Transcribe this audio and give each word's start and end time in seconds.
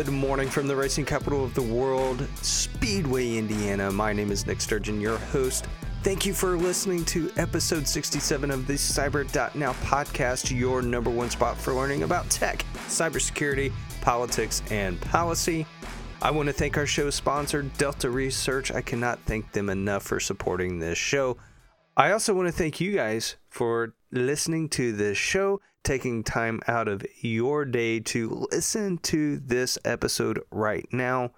Good 0.00 0.12
morning 0.14 0.48
from 0.48 0.66
the 0.66 0.74
racing 0.74 1.04
capital 1.04 1.44
of 1.44 1.52
the 1.52 1.60
world, 1.60 2.26
Speedway, 2.40 3.36
Indiana. 3.36 3.90
My 3.90 4.14
name 4.14 4.32
is 4.32 4.46
Nick 4.46 4.62
Sturgeon, 4.62 4.98
your 4.98 5.18
host. 5.18 5.66
Thank 6.02 6.24
you 6.24 6.32
for 6.32 6.56
listening 6.56 7.04
to 7.04 7.30
episode 7.36 7.86
67 7.86 8.50
of 8.50 8.66
the 8.66 8.72
Cyber.now 8.72 9.74
podcast, 9.74 10.58
your 10.58 10.80
number 10.80 11.10
one 11.10 11.28
spot 11.28 11.58
for 11.58 11.74
learning 11.74 12.02
about 12.02 12.30
tech, 12.30 12.64
cybersecurity, 12.86 13.74
politics, 14.00 14.62
and 14.70 14.98
policy. 15.02 15.66
I 16.22 16.30
want 16.30 16.46
to 16.46 16.54
thank 16.54 16.78
our 16.78 16.86
show 16.86 17.10
sponsor, 17.10 17.60
Delta 17.60 18.08
Research. 18.08 18.72
I 18.72 18.80
cannot 18.80 19.18
thank 19.26 19.52
them 19.52 19.68
enough 19.68 20.04
for 20.04 20.18
supporting 20.18 20.78
this 20.78 20.96
show. 20.96 21.36
I 21.94 22.12
also 22.12 22.32
want 22.32 22.48
to 22.48 22.52
thank 22.52 22.80
you 22.80 22.92
guys 22.92 23.36
for 23.50 23.92
listening 24.10 24.70
to 24.70 24.92
this 24.92 25.18
show, 25.18 25.60
taking 25.82 26.22
time 26.22 26.60
out 26.66 26.88
of 26.88 27.04
your 27.20 27.64
day 27.64 28.00
to 28.00 28.46
listen 28.50 28.98
to 28.98 29.38
this 29.38 29.78
episode 29.84 30.40
right 30.50 30.86
now. 30.92 31.30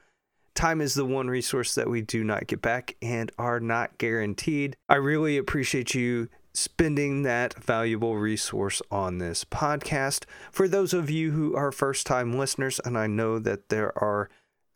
Time 0.55 0.81
is 0.81 0.95
the 0.95 1.05
one 1.05 1.29
resource 1.29 1.75
that 1.75 1.89
we 1.89 2.03
do 2.03 2.23
not 2.25 2.47
get 2.47 2.61
back 2.61 2.97
and 3.01 3.33
are 3.39 3.61
not 3.61 3.97
guaranteed. 3.99 4.77
I 4.89 4.97
really 4.97 5.39
appreciate 5.39 5.95
you 5.95 6.29
spending 6.55 7.23
that 7.23 7.55
valuable 7.55 8.17
resource 8.17 8.83
on 8.91 9.19
this 9.19 9.45
podcast. 9.45 10.25
For 10.51 10.69
those 10.69 10.93
of 10.93 11.09
you 11.09 11.31
who 11.31 11.57
are 11.57 11.73
first 11.73 12.07
time 12.07 12.39
listeners, 12.39 12.81
and 12.85 12.99
I 12.99 13.07
know 13.07 13.39
that 13.39 13.71
there 13.71 13.97
are 13.99 14.29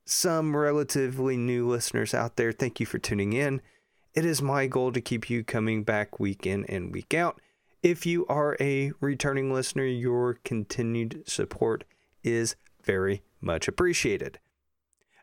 some 0.07 0.57
relatively 0.57 1.37
new 1.37 1.69
listeners 1.69 2.15
out 2.15 2.37
there, 2.37 2.53
thank 2.53 2.81
you 2.81 2.87
for 2.87 2.99
tuning 2.99 3.33
in. 3.33 3.61
It 4.15 4.25
is 4.25 4.41
my 4.41 4.67
goal 4.67 4.93
to 4.93 5.01
keep 5.01 5.29
you 5.29 5.45
coming 5.45 5.83
back 5.83 6.19
week 6.19 6.47
in 6.47 6.65
and 6.67 6.93
week 6.93 7.13
out. 7.13 7.39
If 7.87 8.05
you 8.05 8.27
are 8.27 8.57
a 8.59 8.91
returning 9.01 9.55
listener, 9.55 9.85
your 9.85 10.41
continued 10.45 11.23
support 11.29 11.85
is 12.25 12.57
very 12.83 13.23
much 13.41 13.69
appreciated. 13.69 14.41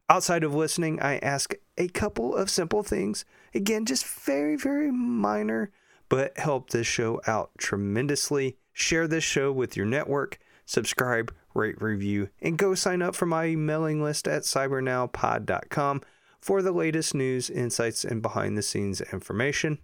Outside 0.08 0.46
of 0.46 0.56
listening, 0.56 0.98
I 1.02 1.18
ask 1.18 1.56
a 1.78 1.90
couple 1.90 2.34
of 2.34 2.50
simple 2.50 2.82
things. 2.82 3.26
Again, 3.54 3.86
just 3.86 4.08
very, 4.08 4.56
very 4.56 4.94
minor, 4.94 5.72
but 6.08 6.38
help 6.38 6.70
this 6.70 6.88
show 6.88 7.20
out 7.28 7.52
tremendously. 7.58 8.56
Share 8.72 9.10
this 9.10 9.26
show 9.26 9.52
with 9.52 9.76
your 9.76 9.86
network, 9.86 10.40
subscribe, 10.66 11.36
rate, 11.54 11.82
review, 11.82 12.30
and 12.42 12.58
go 12.58 12.76
sign 12.76 13.02
up 13.02 13.14
for 13.14 13.26
my 13.26 13.58
mailing 13.58 14.02
list 14.02 14.26
at 14.26 14.44
cybernowpod.com 14.44 16.02
for 16.40 16.62
the 16.62 16.72
latest 16.72 17.14
news, 17.14 17.50
insights, 17.50 18.06
and 18.06 18.22
behind 18.22 18.58
the 18.58 18.64
scenes 18.64 19.02
information. 19.02 19.80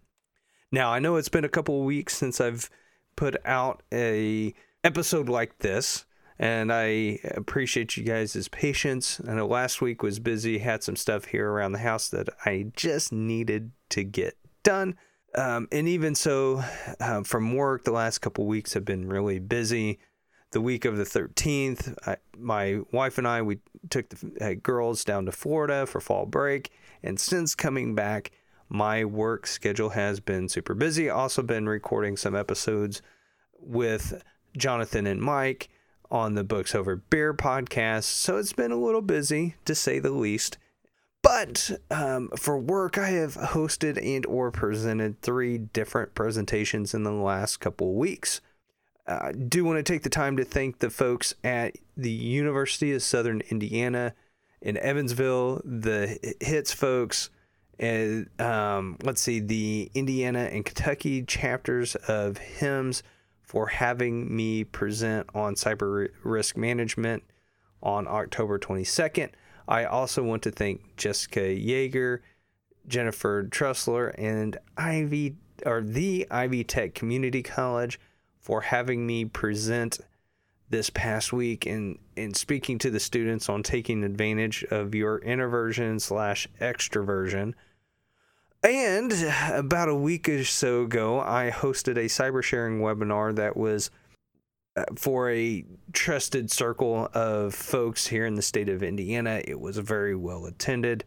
Now, 0.72 0.92
I 0.92 1.00
know 1.00 1.16
it's 1.16 1.30
been 1.30 1.46
a 1.46 1.50
couple 1.50 1.80
of 1.80 1.86
weeks 1.86 2.16
since 2.16 2.40
I've 2.40 2.70
put 3.16 3.36
out 3.46 3.82
a 3.92 4.54
episode 4.84 5.28
like 5.28 5.60
this, 5.60 6.06
and 6.38 6.72
I 6.72 7.20
appreciate 7.36 7.98
you 7.98 8.04
guys' 8.04 8.48
patience. 8.50 9.20
I 9.28 9.34
know 9.34 9.48
last 9.48 9.82
week 9.82 10.04
was 10.04 10.20
busy, 10.20 10.60
had 10.60 10.84
some 10.84 10.96
stuff 10.96 11.26
here 11.26 11.50
around 11.50 11.72
the 11.72 11.80
house 11.80 12.10
that 12.10 12.30
I 12.46 12.72
just 12.76 13.12
needed 13.12 13.72
to 13.90 14.04
get 14.04 14.38
done. 14.64 14.96
Um, 15.36 15.68
and 15.72 15.88
even 15.88 16.16
so, 16.16 16.64
uh, 17.00 17.24
from 17.24 17.56
work, 17.56 17.84
the 17.84 17.92
last 17.92 18.20
couple 18.20 18.46
weeks 18.46 18.74
have 18.74 18.86
been 18.86 19.10
really 19.10 19.40
busy 19.40 20.00
the 20.52 20.62
week 20.62 20.86
of 20.86 20.98
the 20.98 21.04
13th, 21.04 21.96
I, 22.08 22.18
my 22.38 22.80
wife 22.92 23.18
and 23.18 23.28
I 23.28 23.42
we 23.42 23.60
took 23.90 24.10
the 24.10 24.32
uh, 24.42 24.54
girls 24.62 25.04
down 25.04 25.26
to 25.26 25.32
Florida 25.32 25.86
for 25.86 26.02
fall 26.02 26.26
break, 26.26 26.72
and 27.04 27.20
since 27.20 27.56
coming 27.56 27.96
back, 27.96 28.32
my 28.70 29.04
work 29.04 29.48
schedule 29.48 29.90
has 29.90 30.20
been 30.20 30.48
super 30.48 30.74
busy. 30.74 31.10
Also 31.10 31.42
been 31.42 31.68
recording 31.68 32.16
some 32.16 32.36
episodes 32.36 33.02
with 33.60 34.24
Jonathan 34.56 35.08
and 35.08 35.22
Mike 35.22 35.70
on 36.12 36.36
the 36.36 36.44
Books 36.44 36.74
Over 36.74 36.96
Beer 36.96 37.34
podcast, 37.34 38.04
so 38.04 38.38
it's 38.38 38.54
been 38.54 38.72
a 38.72 38.78
little 38.80 39.02
busy 39.02 39.56
to 39.66 39.76
say 39.76 40.00
the 40.00 40.12
least. 40.12 40.58
But 41.22 41.72
um, 41.92 42.30
for 42.38 42.58
work, 42.58 42.98
I 42.98 43.10
have 43.10 43.36
hosted 43.36 44.04
and 44.04 44.26
or 44.26 44.52
presented 44.52 45.22
three 45.22 45.58
different 45.58 46.16
presentations 46.16 46.94
in 46.94 47.04
the 47.04 47.12
last 47.12 47.58
couple 47.58 47.94
weeks. 47.96 48.42
I 49.08 49.12
uh, 49.12 49.32
do 49.48 49.66
want 49.66 49.78
to 49.78 49.84
take 49.84 50.04
the 50.04 50.10
time 50.10 50.38
to 50.38 50.46
thank 50.46 50.80
the 50.80 50.92
folks 50.92 51.34
at 51.44 51.76
the 51.98 52.12
University 52.12 52.94
of 52.94 53.02
Southern 53.02 53.42
Indiana 53.50 54.14
in 54.62 54.78
Evansville, 54.78 55.62
the 55.66 56.36
HITS 56.40 56.74
folks, 56.74 57.30
and 57.80 58.30
um, 58.40 58.98
let's 59.04 59.22
see, 59.22 59.40
the 59.40 59.90
Indiana 59.94 60.50
and 60.52 60.66
Kentucky 60.66 61.24
chapters 61.24 61.96
of 61.96 62.38
HIMSS 62.38 63.02
for 63.42 63.68
having 63.68 64.36
me 64.36 64.64
present 64.64 65.28
on 65.34 65.56
cyber 65.56 66.10
risk 66.24 66.58
management 66.58 67.24
on 67.82 68.08
October 68.08 68.60
22nd. 68.60 69.30
I 69.68 69.86
also 69.86 70.24
want 70.24 70.44
to 70.44 70.52
thank 70.52 70.98
Jessica 70.98 71.40
Yeager, 71.40 72.20
Jennifer 72.88 73.44
Trussler, 73.46 74.14
and 74.18 74.58
Ivy 74.78 75.36
or 75.66 75.82
the 75.82 76.28
Ivy 76.30 76.64
Tech 76.64 76.94
Community 76.94 77.44
College 77.44 78.00
for 78.40 78.62
having 78.62 79.06
me 79.06 79.26
present 79.26 80.00
this 80.70 80.90
past 80.90 81.34
week 81.34 81.66
and 81.66 81.98
in 82.16 82.34
speaking 82.34 82.78
to 82.80 82.90
the 82.90 83.00
students 83.00 83.50
on 83.50 83.64
taking 83.64 84.04
advantage 84.04 84.64
of 84.66 84.94
your 84.94 85.20
introversion 85.20 86.00
slash 86.00 86.48
extroversion. 86.62 87.54
And 88.64 89.14
about 89.52 89.90
a 89.90 89.96
week 89.96 90.28
or 90.30 90.44
so 90.44 90.84
ago, 90.84 91.20
I 91.20 91.52
hosted 91.54 91.98
a 91.98 92.06
cyber 92.06 92.44
sharing 92.44 92.80
webinar 92.80 93.36
that 93.36 93.58
was 93.58 93.92
uh, 94.76 94.86
for 94.96 95.30
a 95.32 95.66
trusted 95.94 96.52
circle 96.52 97.10
of 97.14 97.54
folks 97.54 98.08
here 98.08 98.26
in 98.26 98.36
the 98.36 98.42
state 98.42 98.70
of 98.70 98.84
Indiana. 98.84 99.42
It 99.46 99.60
was 99.60 99.78
very 99.78 100.16
well 100.16 100.46
attended, 100.46 101.04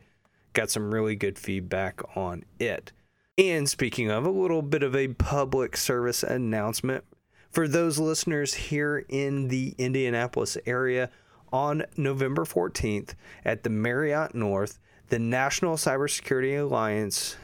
got 0.52 0.70
some 0.70 0.92
really 0.92 1.16
good 1.16 1.38
feedback 1.38 2.00
on 2.16 2.44
it. 2.58 2.92
And 3.38 3.68
speaking 3.68 4.10
of, 4.10 4.26
a 4.26 4.30
little 4.30 4.62
bit 4.62 4.82
of 4.82 4.94
a 4.94 5.08
public 5.08 5.76
service 5.76 6.22
announcement 6.22 7.04
for 7.50 7.66
those 7.66 7.98
listeners 7.98 8.54
here 8.54 9.04
in 9.08 9.48
the 9.48 9.74
Indianapolis 9.78 10.58
area, 10.66 11.10
on 11.52 11.84
November 11.96 12.44
14th 12.44 13.14
at 13.44 13.62
the 13.62 13.70
Marriott 13.70 14.34
North, 14.34 14.78
the 15.12 15.18
National 15.18 15.76
Cybersecurity 15.76 16.58
Alliance, 16.58 17.36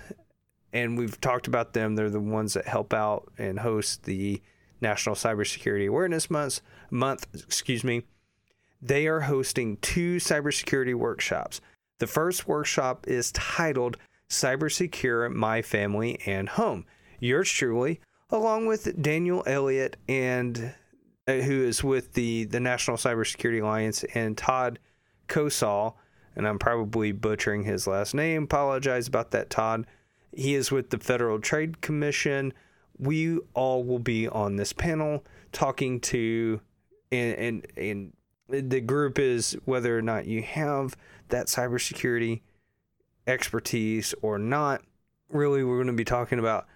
and 0.73 0.97
we've 0.97 1.21
talked 1.21 1.47
about 1.47 1.75
them, 1.75 1.97
they're 1.97 2.09
the 2.09 2.19
ones 2.19 2.55
that 2.55 2.67
help 2.67 2.95
out 2.95 3.31
and 3.37 3.59
host 3.59 4.05
the 4.05 4.41
National 4.81 5.15
Cybersecurity 5.15 5.87
Awareness 5.87 6.31
Month, 6.31 6.63
month, 6.91 7.27
excuse 7.35 7.85
me. 7.85 8.05
They 8.81 9.07
are 9.07 9.21
hosting 9.21 9.77
two 9.83 10.17
cybersecurity 10.17 10.95
workshops. 10.95 11.61
The 11.99 12.07
first 12.07 12.49
workshop 12.49 13.07
is 13.07 13.33
titled 13.33 13.99
Cyber 14.31 14.73
Secure 14.73 15.29
My 15.29 15.61
Family 15.61 16.19
and 16.25 16.49
Home. 16.49 16.87
Yours 17.21 17.51
truly 17.51 18.01
along 18.31 18.65
with 18.65 19.03
Daniel 19.03 19.43
Elliott 19.47 19.99
and 20.09 20.73
uh, 21.27 21.33
who 21.33 21.65
is 21.65 21.85
with 21.85 22.15
the 22.15 22.47
the 22.47 22.61
National 22.61 22.97
Cybersecurity 22.97 23.63
Alliance 23.63 24.05
and 24.15 24.39
Todd 24.39 24.79
Kosal, 25.29 25.97
and 26.39 26.47
I'm 26.47 26.59
probably 26.59 27.11
butchering 27.11 27.65
his 27.65 27.87
last 27.89 28.15
name. 28.15 28.45
Apologize 28.45 29.09
about 29.09 29.33
that, 29.33 29.51
Todd. 29.51 29.87
He 30.33 30.55
is 30.55 30.71
with 30.71 30.91
the 30.91 30.99
Federal 30.99 31.41
Trade 31.41 31.81
Commission. 31.81 32.55
We 32.97 33.41
all 33.55 33.83
will 33.83 33.99
be 33.99 34.29
on 34.29 34.57
this 34.57 34.73
panel 34.73 35.25
talking 35.53 36.01
to 36.01 36.61
and 37.11 37.35
and, 37.35 37.67
and 37.77 38.13
the 38.49 38.81
group 38.81 39.19
is 39.19 39.59
whether 39.65 39.99
or 39.99 40.03
not 40.03 40.27
you 40.27 40.43
have 40.43 40.97
that 41.29 41.49
cybersecurity 41.49 42.41
expertise 43.27 44.15
or 44.23 44.39
not. 44.39 44.83
Really, 45.31 45.65
we're 45.65 45.77
going 45.77 45.89
to 45.89 45.93
be 45.93 46.05
talking 46.05 46.39
about 46.39 46.67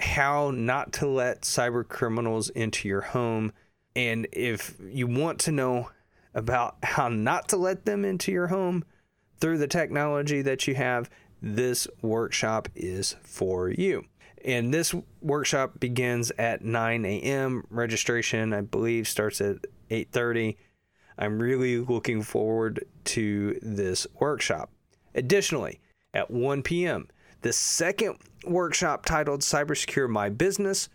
how 0.00 0.50
not 0.50 0.92
to 0.94 1.06
let 1.06 1.42
cyber 1.42 1.86
criminals 1.86 2.48
into 2.50 2.88
your 2.88 3.02
home. 3.02 3.52
And 3.94 4.26
if 4.32 4.74
you 4.80 5.06
want 5.06 5.40
to 5.40 5.52
know 5.52 5.90
about 6.34 6.76
how 6.82 7.08
not 7.08 7.48
to 7.48 7.56
let 7.56 7.84
them 7.84 8.04
into 8.04 8.32
your 8.32 8.48
home 8.48 8.84
through 9.40 9.58
the 9.58 9.68
technology 9.68 10.42
that 10.42 10.66
you 10.66 10.74
have, 10.74 11.10
this 11.40 11.86
workshop 12.02 12.68
is 12.74 13.16
for 13.22 13.68
you. 13.70 14.04
And 14.44 14.72
this 14.72 14.94
workshop 15.20 15.80
begins 15.80 16.30
at 16.38 16.64
9 16.64 17.04
a.m. 17.04 17.64
Registration, 17.70 18.52
I 18.52 18.60
believe, 18.60 19.08
starts 19.08 19.40
at 19.40 19.56
8:30. 19.90 20.56
I'm 21.18 21.40
really 21.40 21.78
looking 21.78 22.22
forward 22.22 22.84
to 23.04 23.58
this 23.60 24.06
workshop. 24.20 24.70
Additionally, 25.14 25.80
at 26.14 26.30
1 26.30 26.62
p.m., 26.62 27.08
the 27.42 27.52
second 27.52 28.18
workshop 28.44 29.04
titled 29.04 29.40
Cybersecure 29.40 30.08
My 30.08 30.28
Business. 30.28 30.88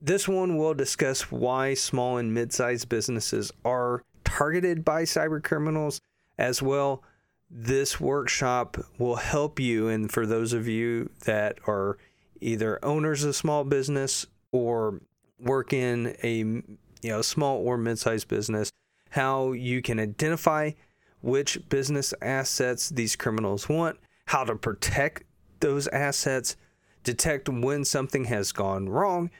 This 0.00 0.28
one 0.28 0.56
will 0.56 0.74
discuss 0.74 1.30
why 1.30 1.74
small 1.74 2.18
and 2.18 2.32
mid 2.32 2.52
sized 2.52 2.88
businesses 2.88 3.52
are 3.64 4.02
targeted 4.24 4.84
by 4.84 5.02
cyber 5.02 5.42
criminals 5.42 6.00
as 6.38 6.62
well. 6.62 7.02
This 7.50 8.00
workshop 8.00 8.78
will 8.98 9.16
help 9.16 9.60
you, 9.60 9.88
and 9.88 10.10
for 10.10 10.26
those 10.26 10.52
of 10.52 10.66
you 10.66 11.10
that 11.24 11.58
are 11.66 11.98
either 12.40 12.84
owners 12.84 13.22
of 13.24 13.36
small 13.36 13.64
business 13.64 14.26
or 14.50 15.00
work 15.38 15.72
in 15.72 16.16
a 16.22 16.38
you 16.38 17.10
know 17.10 17.22
small 17.22 17.58
or 17.58 17.76
mid-sized 17.76 18.28
business, 18.28 18.70
how 19.10 19.52
you 19.52 19.82
can 19.82 20.00
identify 20.00 20.72
which 21.20 21.68
business 21.68 22.12
assets 22.20 22.88
these 22.90 23.16
criminals 23.16 23.68
want, 23.68 23.98
how 24.26 24.44
to 24.44 24.56
protect 24.56 25.22
those 25.60 25.86
assets, 25.88 26.56
detect 27.02 27.48
when 27.48 27.84
something 27.84 28.24
has 28.24 28.52
gone 28.52 28.88
wrong, 28.88 29.30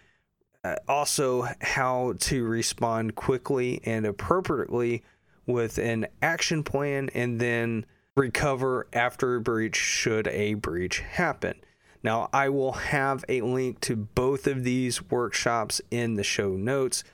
uh, 0.64 0.76
also 0.88 1.46
how 1.61 2.14
to 2.19 2.44
respond 2.44 3.14
quickly 3.14 3.81
and 3.84 4.06
appropriately 4.06 5.02
with 5.46 5.78
an 5.78 6.06
action 6.22 6.62
plan, 6.62 7.11
and 7.14 7.38
then 7.38 7.84
recover 8.16 8.87
after 8.93 9.37
a 9.37 9.40
breach 9.40 9.76
should 9.76 10.26
a 10.28 10.55
breach 10.55 11.00
happen. 11.00 11.55
Now, 12.02 12.28
I 12.32 12.49
will 12.49 12.72
have 12.72 13.25
a 13.28 13.40
link 13.40 13.81
to 13.81 13.96
both 13.96 14.46
of 14.46 14.64
these 14.64 15.02
workshops 15.11 15.81
in 15.90 16.14
the 16.14 16.22
show 16.22 16.50
notes. 16.50 17.05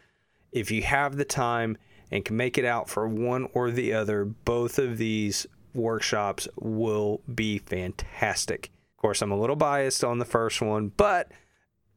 If 0.52 0.70
you 0.70 0.82
have 0.82 1.16
the 1.16 1.24
time 1.24 1.76
and 2.10 2.24
can 2.24 2.36
make 2.36 2.58
it 2.58 2.64
out 2.64 2.88
for 2.88 3.08
one 3.08 3.48
or 3.54 3.70
the 3.70 3.92
other, 3.92 4.24
both 4.24 4.78
of 4.78 4.98
these 4.98 5.46
workshops 5.74 6.48
will 6.56 7.20
be 7.32 7.58
fantastic. 7.58 8.70
Of 8.96 9.00
course, 9.00 9.22
I'm 9.22 9.30
a 9.30 9.40
little 9.40 9.56
biased 9.56 10.02
on 10.02 10.18
the 10.18 10.24
first 10.24 10.60
one, 10.60 10.92
but 10.96 11.30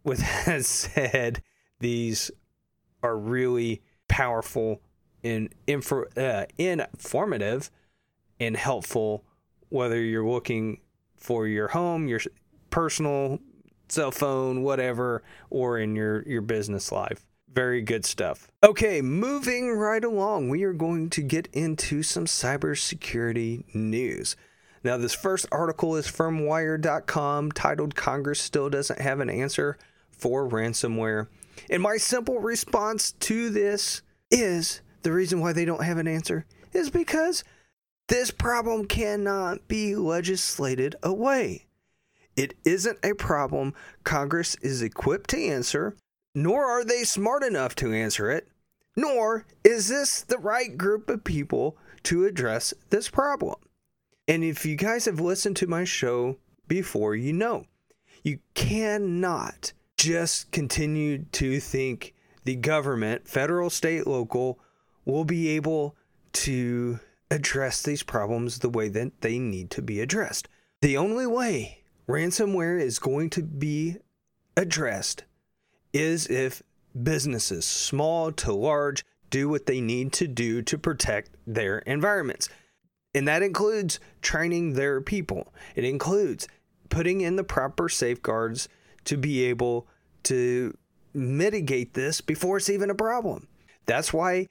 with 0.04 0.20
that 0.46 0.66
said, 0.66 1.42
these 1.80 2.32
are 3.02 3.18
really 3.18 3.82
powerful 4.08 4.82
and 5.24 5.54
info, 5.68 6.06
uh, 6.18 6.46
informative 6.58 7.72
and 8.40 8.58
helpful, 8.58 9.24
whether 9.70 10.02
you're 10.02 10.28
looking 10.28 10.80
for 11.16 11.48
your 11.48 11.70
home, 11.70 12.08
your 12.08 12.20
personal 12.70 13.40
cell 13.88 14.12
phone, 14.12 14.64
whatever, 14.64 15.24
or 15.50 15.78
in 15.78 15.96
your, 15.96 16.24
your 16.24 16.42
business 16.42 16.92
life. 16.92 17.26
Very 17.52 17.82
good 17.82 18.04
stuff. 18.04 18.50
Okay, 18.64 19.02
moving 19.02 19.72
right 19.72 20.04
along, 20.04 20.50
we 20.50 20.64
are 20.64 20.74
going 20.74 21.10
to 21.12 21.22
get 21.22 21.48
into 21.54 22.02
some 22.02 22.26
cybersecurity 22.26 23.64
news. 23.76 24.36
Now, 24.84 24.98
this 24.98 25.14
first 25.14 25.46
article 25.52 25.96
is 25.96 26.08
from 26.08 26.46
Wired.com 26.46 27.52
titled 27.54 27.96
Congress 27.96 28.42
Still 28.42 28.70
Doesn't 28.70 29.00
Have 29.00 29.20
an 29.20 29.30
Answer 29.30 29.78
for 30.24 30.48
Ransomware. 30.48 31.28
And 31.70 31.84
my 31.84 31.98
simple 31.98 32.40
response 32.40 33.12
to 33.12 33.50
this 33.50 34.02
is 34.32 34.82
the 35.02 35.12
reason 35.12 35.42
why 35.42 35.52
they 35.52 35.66
don't 35.66 35.84
have 35.84 35.98
an 35.98 36.08
answer 36.08 36.46
is 36.72 36.90
because 36.90 37.44
this 38.08 38.32
problem 38.32 38.86
cannot 38.86 39.68
be 39.68 39.98
legislated 39.98 40.96
away. 41.04 41.66
It 42.38 42.56
isn't 42.64 43.00
a 43.04 43.14
problem 43.16 43.74
Congress 44.06 44.56
is 44.62 44.82
equipped 44.82 45.30
to 45.32 45.46
answer 45.46 45.98
nor 46.34 46.66
are 46.66 46.84
they 46.84 47.04
smart 47.04 47.44
enough 47.44 47.76
to 47.76 47.94
answer 47.94 48.32
it, 48.32 48.48
nor 48.96 49.46
is 49.64 49.90
this 49.90 50.22
the 50.22 50.38
right 50.38 50.78
group 50.78 51.10
of 51.10 51.24
people 51.24 51.78
to 52.04 52.26
address 52.26 52.74
this 52.90 53.10
problem. 53.10 53.56
And 54.28 54.44
if 54.44 54.66
you 54.66 54.76
guys 54.76 55.06
have 55.06 55.20
listened 55.20 55.58
to 55.58 55.68
my 55.68 55.84
show 55.84 56.38
before, 56.68 57.16
you 57.16 57.34
know 57.34 57.66
you 58.24 58.40
cannot 58.54 59.74
just 60.04 60.52
continue 60.52 61.24
to 61.32 61.62
think 61.62 62.14
the 62.44 62.56
government, 62.56 63.26
federal, 63.26 63.70
state, 63.70 64.06
local, 64.06 64.60
will 65.06 65.24
be 65.24 65.50
able 65.50 65.96
to 66.34 67.00
address 67.32 67.82
these 67.82 68.04
problems 68.04 68.60
the 68.60 68.70
way 68.70 68.90
that 68.90 69.22
they 69.22 69.40
need 69.40 69.70
to 69.72 69.82
be 69.82 70.02
addressed. 70.02 70.50
The 70.82 70.98
only 70.98 71.26
way 71.26 71.84
ransomware 72.10 72.82
is 72.82 73.00
going 73.00 73.30
to 73.32 73.44
be 73.44 73.96
addressed 74.58 75.24
is 75.94 76.28
if 76.28 76.62
businesses, 77.02 77.66
small 77.66 78.34
to 78.34 78.52
large, 78.52 79.06
do 79.30 79.48
what 79.48 79.68
they 79.68 79.80
need 79.80 80.12
to 80.14 80.28
do 80.28 80.62
to 80.64 80.78
protect 80.78 81.30
their 81.48 81.80
environments. 81.80 82.50
And 83.16 83.26
that 83.30 83.42
includes 83.42 84.02
training 84.22 84.74
their 84.74 85.00
people, 85.00 85.54
it 85.76 85.86
includes 85.86 86.46
putting 86.90 87.22
in 87.22 87.38
the 87.38 87.44
proper 87.44 87.88
safeguards 87.88 88.68
to 89.06 89.16
be 89.18 89.46
able 89.46 89.88
to 90.24 90.78
mitigate 91.14 91.94
this 91.94 92.22
before 92.22 92.58
it's 92.58 92.70
even 92.70 92.90
a 92.90 92.96
problem. 92.96 93.48
That's 93.86 94.14
why 94.14 94.48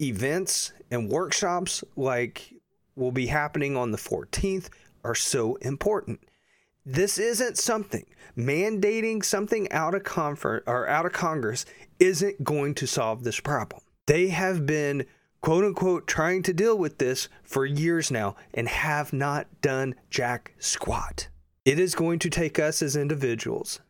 events 0.00 0.72
and 0.90 1.08
workshops 1.08 1.84
like 1.96 2.54
will 2.96 3.12
be 3.12 3.26
happening 3.26 3.76
on 3.76 3.90
the 3.90 3.98
14th 3.98 4.68
are 5.04 5.14
so 5.14 5.56
important. 5.56 6.20
This 6.84 7.18
isn't 7.18 7.58
something 7.58 8.06
mandating 8.36 9.24
something 9.24 9.70
out 9.72 9.94
of 9.94 10.04
confer- 10.04 10.62
or 10.66 10.88
out 10.88 11.06
of 11.06 11.12
Congress 11.12 11.64
isn't 11.98 12.42
going 12.42 12.74
to 12.76 12.86
solve 12.86 13.24
this 13.24 13.40
problem. 13.40 13.82
They 14.06 14.28
have 14.28 14.66
been 14.66 15.06
quote 15.40 15.64
unquote 15.64 16.06
trying 16.06 16.42
to 16.44 16.52
deal 16.52 16.76
with 16.76 16.98
this 16.98 17.28
for 17.42 17.66
years 17.66 18.10
now 18.10 18.36
and 18.54 18.68
have 18.68 19.12
not 19.12 19.46
done 19.60 19.94
jack 20.10 20.54
squat. 20.58 21.28
It 21.64 21.78
is 21.78 21.94
going 21.94 22.18
to 22.20 22.30
take 22.30 22.58
us 22.58 22.82
as 22.82 22.96
individuals, 22.96 23.80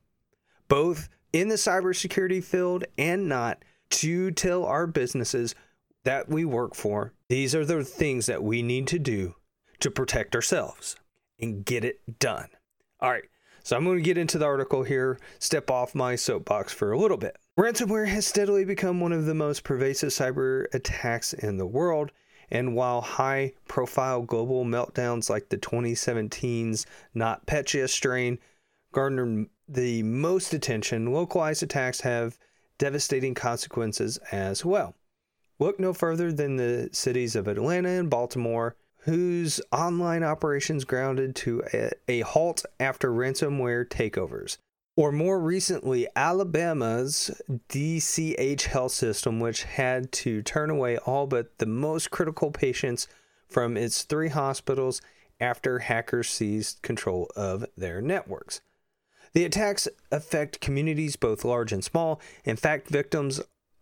both 0.72 1.10
in 1.34 1.48
the 1.48 1.56
cybersecurity 1.56 2.42
field 2.42 2.82
and 2.96 3.28
not, 3.28 3.62
to 3.90 4.30
tell 4.30 4.64
our 4.64 4.86
businesses 4.86 5.54
that 6.04 6.30
we 6.30 6.46
work 6.46 6.74
for 6.74 7.12
these 7.28 7.54
are 7.54 7.66
the 7.66 7.84
things 7.84 8.24
that 8.24 8.42
we 8.42 8.62
need 8.62 8.86
to 8.86 8.98
do 8.98 9.34
to 9.80 9.90
protect 9.90 10.34
ourselves 10.34 10.96
and 11.38 11.66
get 11.66 11.84
it 11.84 12.18
done. 12.18 12.48
All 13.00 13.10
right, 13.10 13.24
so 13.62 13.76
I'm 13.76 13.84
going 13.84 13.98
to 13.98 14.02
get 14.02 14.16
into 14.16 14.38
the 14.38 14.46
article 14.46 14.82
here, 14.82 15.18
step 15.40 15.70
off 15.70 15.94
my 15.94 16.16
soapbox 16.16 16.72
for 16.72 16.92
a 16.92 16.98
little 16.98 17.18
bit. 17.18 17.36
Ransomware 17.60 18.08
has 18.08 18.26
steadily 18.26 18.64
become 18.64 18.98
one 18.98 19.12
of 19.12 19.26
the 19.26 19.34
most 19.34 19.64
pervasive 19.64 20.08
cyber 20.08 20.64
attacks 20.72 21.34
in 21.34 21.58
the 21.58 21.66
world. 21.66 22.12
And 22.50 22.74
while 22.74 23.02
high 23.02 23.52
profile 23.68 24.22
global 24.22 24.64
meltdowns 24.64 25.28
like 25.28 25.50
the 25.50 25.58
2017's 25.58 26.86
NotPetya 27.14 27.90
strain 27.90 28.38
garnered 28.92 29.46
the 29.68 30.02
most 30.02 30.54
attention, 30.54 31.12
localized 31.12 31.62
attacks 31.62 32.02
have 32.02 32.38
devastating 32.78 33.34
consequences 33.34 34.18
as 34.30 34.64
well. 34.64 34.94
Look 35.58 35.78
no 35.78 35.92
further 35.92 36.32
than 36.32 36.56
the 36.56 36.88
cities 36.92 37.36
of 37.36 37.48
Atlanta 37.48 37.88
and 37.88 38.10
Baltimore, 38.10 38.76
whose 39.04 39.60
online 39.70 40.22
operations 40.22 40.84
grounded 40.84 41.34
to 41.36 41.62
a, 41.72 41.90
a, 42.08 42.20
halt 42.20 42.64
after 42.78 43.10
ransomware 43.10 43.88
takeovers. 43.88 44.58
Or 44.94 45.10
more 45.10 45.40
recently, 45.40 46.06
Alabama's 46.14 47.30
DCH 47.68 48.62
health 48.62 48.92
system, 48.92 49.40
which 49.40 49.62
had 49.62 50.12
to 50.12 50.42
turn 50.42 50.68
away 50.68 50.98
all 50.98 51.26
but 51.26 51.58
the 51.58 51.66
most 51.66 52.10
critical 52.10 52.50
patients 52.50 53.08
from 53.48 53.76
its 53.76 54.02
three 54.02 54.28
hospitals 54.28 55.00
after 55.40 55.80
hackers 55.80 56.28
seized 56.28 56.82
control 56.82 57.30
of 57.34 57.64
their 57.76 58.02
networks. 58.02 58.60
The 59.34 59.44
attacks 59.44 59.88
affect 60.10 60.60
communities 60.60 61.16
both 61.16 61.44
large 61.44 61.72
and 61.72 61.82
small. 61.82 62.20
In 62.44 62.56
fact, 62.56 62.88
victims 62.88 63.40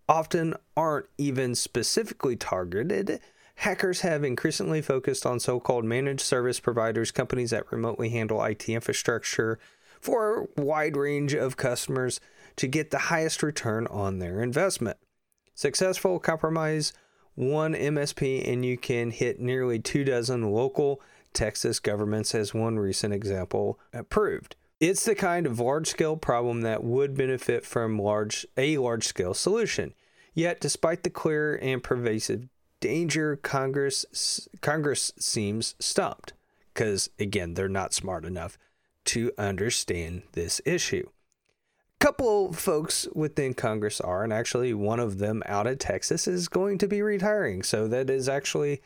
often 0.09 0.55
aren't 0.77 1.07
even 1.19 1.55
specifically 1.55 2.37
targeted 2.37 3.21
hackers 3.61 4.01
have 4.01 4.25
increasingly 4.25 4.81
focused 4.81 5.27
on 5.27 5.39
so 5.39 5.61
called 5.61 5.85
managed 5.85 6.23
service 6.23 6.59
providers, 6.59 7.11
companies 7.11 7.51
that 7.51 7.71
remotely 7.71 8.09
handle 8.09 8.43
IT 8.43 8.69
infrastructure 8.71 9.59
for 10.01 10.49
a 10.57 10.61
wide 10.63 10.97
range 10.97 11.35
of 11.35 11.59
customers 11.59 12.21
to 12.57 12.67
get 12.67 12.91
the 12.91 12.99
highest 12.99 13.43
return 13.43 13.87
on 13.89 14.19
their 14.19 14.43
investment. 14.43 14.97
Successful 15.55 16.19
compromise 16.19 16.95
one 17.35 17.75
MSP 17.75 18.51
and 18.51 18.65
you 18.65 18.79
can 18.79 19.11
hit 19.11 19.41
nearly 19.41 19.79
two 19.79 20.05
dozen 20.05 20.51
local 20.51 21.01
Texas 21.35 21.79
governments, 21.79 22.35
as 22.35 22.55
one 22.55 22.79
recent 22.79 23.13
example 23.13 23.79
proved. 24.09 24.57
It's 24.81 25.05
the 25.05 25.15
kind 25.15 25.47
of 25.47 25.61
large 25.61 25.89
scale 25.89 26.17
problem 26.17 26.63
that 26.63 26.83
would 26.83 27.15
benefit 27.15 27.67
from 27.67 27.99
large 27.99 28.47
a 28.57 28.79
large 28.79 29.07
scale 29.07 29.35
solution. 29.35 29.93
Yet, 30.33 30.59
despite 30.59 31.03
the 31.03 31.11
clear 31.11 31.57
and 31.61 31.83
pervasive 31.83 32.49
danger 32.81 33.37
Congress 33.37 34.49
Congress 34.63 35.13
seems 35.19 35.75
stumped 35.79 36.33
because 36.73 37.11
again 37.19 37.55
they're 37.55 37.69
not 37.69 37.93
smart 37.93 38.25
enough 38.25 38.57
to 39.05 39.33
understand 39.37 40.23
this 40.33 40.61
issue. 40.65 41.07
A 42.01 42.05
couple 42.05 42.55
folks 42.55 43.07
within 43.15 43.53
Congress 43.53 44.01
are, 44.01 44.25
and 44.25 44.33
actually 44.33 44.73
one 44.73 45.01
of 45.01 45.19
them 45.19 45.43
out 45.45 45.67
of 45.67 45.79
Texas 45.79 46.27
is 46.27 46.49
going 46.49 46.79
to 46.79 46.89
be 46.89 47.03
retiring, 47.03 47.63
so 47.63 47.87
that 47.89 48.09
is 48.09 48.29
actually 48.29 48.81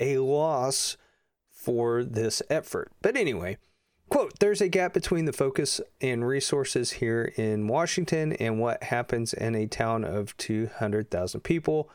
a 0.00 0.18
loss 0.18 0.96
for 1.50 2.04
this 2.04 2.40
effort. 2.48 2.92
But 3.02 3.16
anyway, 3.16 3.58
quote, 4.08 4.38
there's 4.40 4.60
a 4.60 4.68
gap 4.68 4.94
between 4.94 5.24
the 5.24 5.32
focus 5.32 5.80
and 6.00 6.26
resources 6.26 6.92
here 6.92 7.32
in 7.36 7.68
Washington 7.68 8.32
and 8.34 8.60
what 8.60 8.84
happens 8.84 9.32
in 9.32 9.54
a 9.54 9.66
town 9.66 10.04
of 10.04 10.36
200,000 10.36 11.40
people 11.40 11.90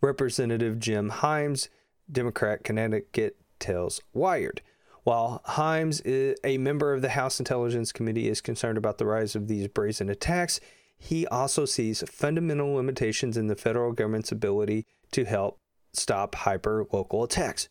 Representative 0.00 0.78
Jim 0.78 1.10
Himes, 1.10 1.68
Democrat 2.10 2.62
Connecticut, 2.62 3.36
tells 3.58 4.00
Wired. 4.12 4.62
While 5.02 5.42
Himes, 5.46 6.02
a 6.44 6.58
member 6.58 6.92
of 6.92 7.02
the 7.02 7.10
House 7.10 7.38
Intelligence 7.38 7.92
Committee, 7.92 8.28
is 8.28 8.40
concerned 8.40 8.78
about 8.78 8.98
the 8.98 9.06
rise 9.06 9.34
of 9.34 9.48
these 9.48 9.66
brazen 9.68 10.08
attacks, 10.08 10.60
he 10.98 11.26
also 11.28 11.64
sees 11.64 12.02
fundamental 12.08 12.74
limitations 12.74 13.36
in 13.36 13.46
the 13.46 13.56
federal 13.56 13.92
government's 13.92 14.32
ability 14.32 14.84
to 15.12 15.24
help 15.24 15.58
stop 15.92 16.34
hyper 16.34 16.86
local 16.92 17.24
attacks. 17.24 17.68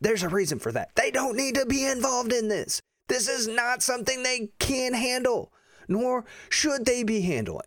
There's 0.00 0.22
a 0.22 0.28
reason 0.28 0.58
for 0.58 0.72
that. 0.72 0.94
They 0.94 1.10
don't 1.10 1.36
need 1.36 1.54
to 1.54 1.66
be 1.66 1.86
involved 1.86 2.32
in 2.32 2.48
this. 2.48 2.80
This 3.08 3.28
is 3.28 3.46
not 3.48 3.82
something 3.82 4.22
they 4.22 4.50
can 4.58 4.94
handle, 4.94 5.52
nor 5.88 6.24
should 6.48 6.84
they 6.84 7.02
be 7.02 7.22
handling. 7.22 7.66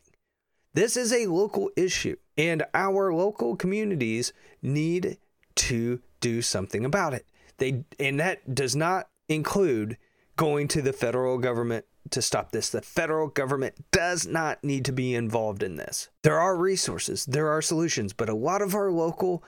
This 0.73 0.95
is 0.95 1.11
a 1.11 1.27
local 1.27 1.71
issue, 1.75 2.15
and 2.37 2.63
our 2.73 3.13
local 3.13 3.55
communities 3.55 4.33
need 4.61 5.17
to 5.55 6.01
do 6.19 6.41
something 6.41 6.85
about 6.85 7.13
it. 7.13 7.25
They 7.57 7.83
and 7.99 8.19
that 8.19 8.53
does 8.53 8.75
not 8.75 9.07
include 9.27 9.97
going 10.35 10.67
to 10.69 10.81
the 10.81 10.93
federal 10.93 11.37
government 11.37 11.85
to 12.11 12.21
stop 12.21 12.51
this. 12.51 12.69
The 12.69 12.81
federal 12.81 13.27
government 13.27 13.75
does 13.91 14.27
not 14.27 14.63
need 14.63 14.85
to 14.85 14.91
be 14.91 15.13
involved 15.15 15.63
in 15.63 15.75
this. 15.75 16.09
There 16.23 16.39
are 16.39 16.55
resources, 16.55 17.25
there 17.25 17.49
are 17.49 17.61
solutions, 17.61 18.13
but 18.13 18.29
a 18.29 18.35
lot 18.35 18.61
of 18.61 18.73
our 18.73 18.91
local 18.91 19.43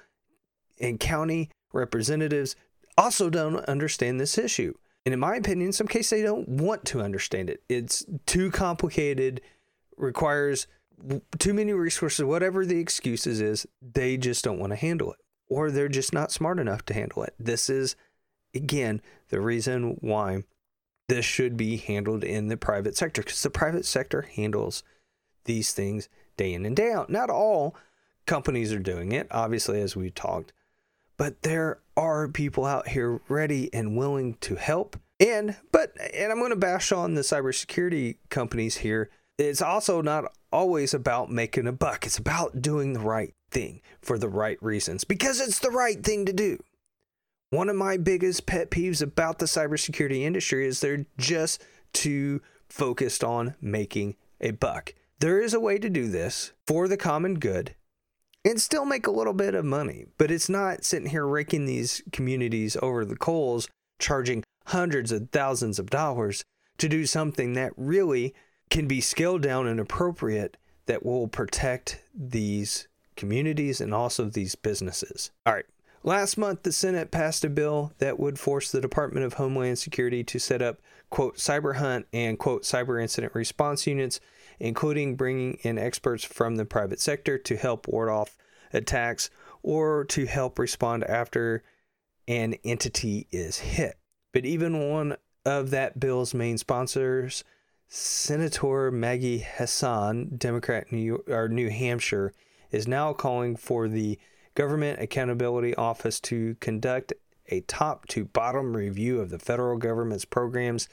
and 0.79 0.99
county 0.99 1.49
representatives 1.73 2.55
also 2.97 3.29
don't 3.29 3.57
understand 3.65 4.19
this 4.19 4.37
issue. 4.37 4.73
And 5.05 5.13
in 5.13 5.19
my 5.19 5.35
opinion, 5.35 5.67
in 5.67 5.73
some 5.73 5.87
cases, 5.87 6.09
they 6.11 6.21
don't 6.21 6.47
want 6.47 6.85
to 6.85 7.01
understand 7.01 7.49
it. 7.49 7.63
It's 7.67 8.05
too 8.25 8.51
complicated, 8.51 9.41
requires 9.97 10.67
too 11.39 11.53
many 11.53 11.73
resources, 11.73 12.23
whatever 12.23 12.65
the 12.65 12.79
excuses 12.79 13.41
is, 13.41 13.65
they 13.81 14.17
just 14.17 14.43
don't 14.43 14.59
want 14.59 14.71
to 14.71 14.77
handle 14.77 15.11
it. 15.13 15.19
Or 15.47 15.71
they're 15.71 15.89
just 15.89 16.13
not 16.13 16.31
smart 16.31 16.59
enough 16.59 16.85
to 16.85 16.93
handle 16.93 17.23
it. 17.23 17.33
This 17.39 17.69
is, 17.69 17.95
again, 18.53 19.01
the 19.29 19.41
reason 19.41 19.97
why 20.01 20.43
this 21.09 21.25
should 21.25 21.57
be 21.57 21.77
handled 21.77 22.23
in 22.23 22.47
the 22.47 22.57
private 22.57 22.95
sector 22.95 23.21
because 23.21 23.41
the 23.41 23.49
private 23.49 23.85
sector 23.85 24.21
handles 24.21 24.83
these 25.45 25.73
things 25.73 26.07
day 26.37 26.53
in 26.53 26.65
and 26.65 26.75
day 26.75 26.91
out. 26.91 27.09
Not 27.09 27.29
all 27.29 27.75
companies 28.25 28.71
are 28.71 28.79
doing 28.79 29.11
it, 29.11 29.27
obviously, 29.31 29.81
as 29.81 29.95
we 29.95 30.09
talked, 30.09 30.53
but 31.21 31.43
there 31.43 31.77
are 31.95 32.27
people 32.27 32.65
out 32.65 32.87
here 32.87 33.21
ready 33.29 33.71
and 33.75 33.95
willing 33.95 34.33
to 34.41 34.55
help. 34.55 34.97
And, 35.19 35.55
but, 35.71 35.95
and 36.15 36.31
I'm 36.31 36.39
going 36.39 36.49
to 36.49 36.55
bash 36.55 36.91
on 36.91 37.13
the 37.13 37.21
cybersecurity 37.21 38.17
companies 38.29 38.77
here. 38.77 39.11
It's 39.37 39.61
also 39.61 40.01
not 40.01 40.35
always 40.51 40.95
about 40.95 41.29
making 41.29 41.67
a 41.67 41.71
buck, 41.71 42.07
it's 42.07 42.17
about 42.17 42.63
doing 42.63 42.93
the 42.93 43.01
right 43.01 43.35
thing 43.51 43.81
for 44.01 44.17
the 44.17 44.29
right 44.29 44.57
reasons 44.63 45.03
because 45.03 45.39
it's 45.39 45.59
the 45.59 45.69
right 45.69 46.03
thing 46.03 46.25
to 46.25 46.33
do. 46.33 46.57
One 47.51 47.69
of 47.69 47.75
my 47.75 47.97
biggest 47.97 48.47
pet 48.47 48.71
peeves 48.71 49.03
about 49.03 49.37
the 49.37 49.45
cybersecurity 49.45 50.21
industry 50.21 50.65
is 50.65 50.79
they're 50.79 51.05
just 51.19 51.63
too 51.93 52.41
focused 52.67 53.23
on 53.23 53.53
making 53.61 54.15
a 54.39 54.49
buck. 54.49 54.95
There 55.19 55.39
is 55.39 55.53
a 55.53 55.59
way 55.59 55.77
to 55.77 55.87
do 55.87 56.07
this 56.07 56.51
for 56.65 56.87
the 56.87 56.97
common 56.97 57.37
good 57.37 57.75
and 58.43 58.59
still 58.59 58.85
make 58.85 59.07
a 59.07 59.11
little 59.11 59.33
bit 59.33 59.55
of 59.55 59.65
money, 59.65 60.05
but 60.17 60.31
it's 60.31 60.49
not 60.49 60.83
sitting 60.83 61.09
here 61.09 61.25
raking 61.25 61.65
these 61.65 62.01
communities 62.11 62.77
over 62.81 63.05
the 63.05 63.15
coals, 63.15 63.67
charging 63.99 64.43
hundreds 64.67 65.11
of 65.11 65.29
thousands 65.29 65.79
of 65.79 65.89
dollars 65.89 66.43
to 66.77 66.89
do 66.89 67.05
something 67.05 67.53
that 67.53 67.73
really 67.75 68.33
can 68.69 68.87
be 68.87 69.01
scaled 69.01 69.41
down 69.41 69.67
and 69.67 69.79
appropriate 69.79 70.57
that 70.85 71.05
will 71.05 71.27
protect 71.27 72.01
these 72.15 72.87
communities 73.15 73.79
and 73.79 73.93
also 73.93 74.25
these 74.25 74.55
businesses. 74.55 75.29
All 75.45 75.53
right, 75.53 75.65
Last 76.03 76.35
month, 76.35 76.63
the 76.63 76.71
Senate 76.71 77.11
passed 77.11 77.45
a 77.45 77.49
bill 77.49 77.93
that 77.99 78.19
would 78.19 78.39
force 78.39 78.71
the 78.71 78.81
Department 78.81 79.23
of 79.23 79.35
Homeland 79.35 79.77
Security 79.77 80.23
to 80.23 80.39
set 80.39 80.61
up, 80.61 80.79
quote, 81.11 81.37
cyber 81.37 81.75
hunt 81.75 82.07
and, 82.11 82.39
quote, 82.39 82.63
cyber 82.63 82.99
incident 82.99 83.35
response 83.35 83.85
units, 83.85 84.19
including 84.59 85.15
bringing 85.15 85.59
in 85.61 85.77
experts 85.77 86.23
from 86.23 86.55
the 86.55 86.65
private 86.65 86.99
sector 86.99 87.37
to 87.37 87.55
help 87.55 87.87
ward 87.87 88.09
off 88.09 88.35
attacks 88.73 89.29
or 89.61 90.03
to 90.05 90.25
help 90.25 90.57
respond 90.57 91.03
after 91.03 91.63
an 92.27 92.55
entity 92.63 93.27
is 93.31 93.59
hit. 93.59 93.95
But 94.33 94.45
even 94.45 94.89
one 94.89 95.17
of 95.45 95.69
that 95.71 95.99
bill's 95.99 96.33
main 96.33 96.57
sponsors, 96.57 97.43
Senator 97.87 98.89
Maggie 98.89 99.39
Hassan, 99.39 100.37
Democrat 100.37 100.91
New, 100.91 101.23
or 101.27 101.49
New 101.49 101.69
Hampshire, 101.69 102.33
is 102.71 102.87
now 102.87 103.11
calling 103.11 103.57
for 103.57 103.89
the 103.89 104.17
Government 104.55 105.01
Accountability 105.01 105.75
Office 105.75 106.19
to 106.21 106.55
conduct 106.61 107.13
a 107.51 107.61
top 107.61 108.07
to 108.07 108.25
bottom 108.25 108.75
review 108.75 109.19
of 109.19 109.29
the 109.29 109.39
federal 109.39 109.77
government's 109.77 110.25
programs 110.25 110.89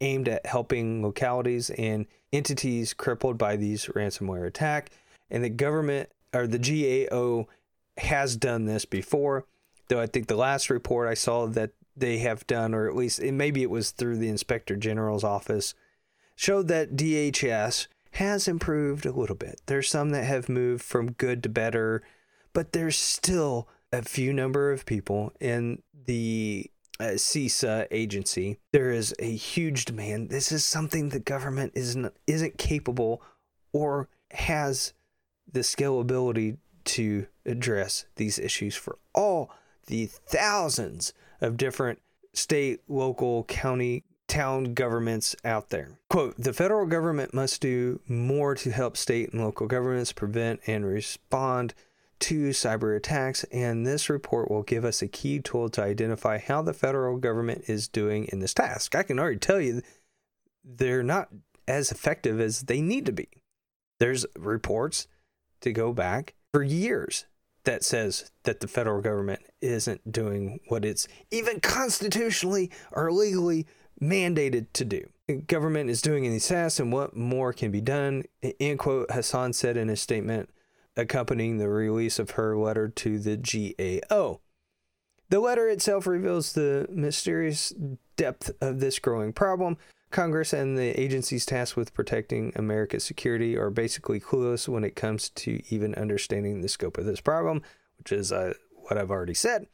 aimed 0.00 0.28
at 0.28 0.46
helping 0.46 1.02
localities 1.02 1.70
and 1.70 2.06
entities 2.32 2.92
crippled 2.92 3.38
by 3.38 3.56
these 3.56 3.86
ransomware 3.86 4.46
attack. 4.46 4.90
And 5.30 5.42
the 5.42 5.48
government 5.48 6.10
or 6.34 6.46
the 6.46 6.58
GAO 6.58 7.48
has 7.98 8.36
done 8.36 8.64
this 8.64 8.84
before, 8.84 9.44
though 9.88 10.00
I 10.00 10.06
think 10.06 10.26
the 10.26 10.36
last 10.36 10.70
report 10.70 11.08
I 11.08 11.14
saw 11.14 11.46
that 11.46 11.70
they 11.96 12.18
have 12.18 12.46
done, 12.46 12.74
or 12.74 12.88
at 12.88 12.96
least 12.96 13.20
it, 13.20 13.32
maybe 13.32 13.62
it 13.62 13.70
was 13.70 13.90
through 13.90 14.16
the 14.16 14.28
Inspector 14.28 14.74
General's 14.76 15.24
office, 15.24 15.74
showed 16.34 16.68
that 16.68 16.96
DHS 16.96 17.86
has 18.12 18.48
improved 18.48 19.06
a 19.06 19.12
little 19.12 19.36
bit. 19.36 19.60
There's 19.66 19.88
some 19.88 20.10
that 20.10 20.24
have 20.24 20.48
moved 20.48 20.82
from 20.82 21.12
good 21.12 21.42
to 21.42 21.48
better 21.48 22.02
but 22.52 22.72
there's 22.72 22.98
still 22.98 23.68
a 23.92 24.02
few 24.02 24.32
number 24.32 24.72
of 24.72 24.86
people 24.86 25.32
in 25.40 25.82
the 26.06 26.70
uh, 26.98 27.04
CISA 27.14 27.86
agency. 27.90 28.58
There 28.72 28.90
is 28.90 29.14
a 29.18 29.34
huge 29.34 29.84
demand. 29.84 30.30
This 30.30 30.52
is 30.52 30.64
something 30.64 31.08
the 31.08 31.20
government 31.20 31.72
isn't 31.74 32.12
isn't 32.26 32.58
capable 32.58 33.22
or 33.72 34.08
has 34.32 34.94
the 35.50 35.60
scalability 35.60 36.58
to 36.84 37.26
address 37.44 38.06
these 38.16 38.38
issues 38.38 38.74
for 38.74 38.98
all 39.14 39.50
the 39.86 40.06
thousands 40.06 41.12
of 41.40 41.56
different 41.56 42.00
state, 42.32 42.80
local, 42.88 43.44
county, 43.44 44.04
town 44.28 44.72
governments 44.74 45.36
out 45.44 45.70
there. 45.70 45.98
Quote 46.08 46.34
The 46.38 46.52
federal 46.52 46.86
government 46.86 47.34
must 47.34 47.60
do 47.60 48.00
more 48.08 48.54
to 48.54 48.70
help 48.70 48.96
state 48.96 49.32
and 49.32 49.42
local 49.42 49.66
governments 49.66 50.12
prevent 50.12 50.60
and 50.66 50.86
respond 50.86 51.74
to 52.22 52.50
cyber 52.50 52.96
attacks, 52.96 53.44
and 53.52 53.86
this 53.86 54.08
report 54.08 54.50
will 54.50 54.62
give 54.62 54.84
us 54.84 55.02
a 55.02 55.08
key 55.08 55.40
tool 55.40 55.68
to 55.70 55.82
identify 55.82 56.38
how 56.38 56.62
the 56.62 56.72
federal 56.72 57.16
government 57.16 57.64
is 57.66 57.88
doing 57.88 58.28
in 58.32 58.38
this 58.38 58.54
task. 58.54 58.94
I 58.94 59.02
can 59.02 59.18
already 59.18 59.38
tell 59.38 59.60
you 59.60 59.82
they're 60.64 61.02
not 61.02 61.28
as 61.66 61.90
effective 61.90 62.40
as 62.40 62.62
they 62.62 62.80
need 62.80 63.06
to 63.06 63.12
be. 63.12 63.28
There's 63.98 64.24
reports 64.36 65.08
to 65.62 65.72
go 65.72 65.92
back 65.92 66.34
for 66.52 66.62
years 66.62 67.26
that 67.64 67.84
says 67.84 68.30
that 68.44 68.60
the 68.60 68.68
federal 68.68 69.00
government 69.00 69.40
isn't 69.60 70.10
doing 70.10 70.60
what 70.68 70.84
it's 70.84 71.08
even 71.30 71.60
constitutionally 71.60 72.70
or 72.92 73.12
legally 73.12 73.66
mandated 74.00 74.66
to 74.74 74.84
do. 74.84 75.08
The 75.28 75.36
government 75.36 75.90
is 75.90 76.02
doing 76.02 76.24
in 76.24 76.32
these 76.32 76.48
tasks 76.48 76.80
and 76.80 76.92
what 76.92 77.16
more 77.16 77.52
can 77.52 77.70
be 77.70 77.80
done. 77.80 78.24
End 78.60 78.78
quote, 78.78 79.10
Hassan 79.10 79.52
said 79.52 79.76
in 79.76 79.88
his 79.88 80.00
statement 80.00 80.50
accompanying 80.96 81.58
the 81.58 81.68
release 81.68 82.18
of 82.18 82.32
her 82.32 82.56
letter 82.56 82.88
to 82.88 83.18
the 83.18 83.36
GAO. 83.36 84.40
The 85.28 85.40
letter 85.40 85.68
itself 85.68 86.06
reveals 86.06 86.52
the 86.52 86.86
mysterious 86.90 87.72
depth 88.16 88.50
of 88.60 88.80
this 88.80 88.98
growing 88.98 89.32
problem. 89.32 89.78
Congress 90.10 90.52
and 90.52 90.76
the 90.76 91.00
agencies 91.00 91.46
tasked 91.46 91.76
with 91.76 91.94
protecting 91.94 92.52
America's 92.54 93.02
security 93.04 93.56
are 93.56 93.70
basically 93.70 94.20
clueless 94.20 94.68
when 94.68 94.84
it 94.84 94.94
comes 94.94 95.30
to 95.30 95.62
even 95.70 95.94
understanding 95.94 96.60
the 96.60 96.68
scope 96.68 96.98
of 96.98 97.06
this 97.06 97.20
problem, 97.20 97.62
which 97.96 98.12
is 98.12 98.30
uh, 98.30 98.52
what 98.74 98.98
I've 98.98 99.10
already 99.10 99.34
said. 99.34 99.66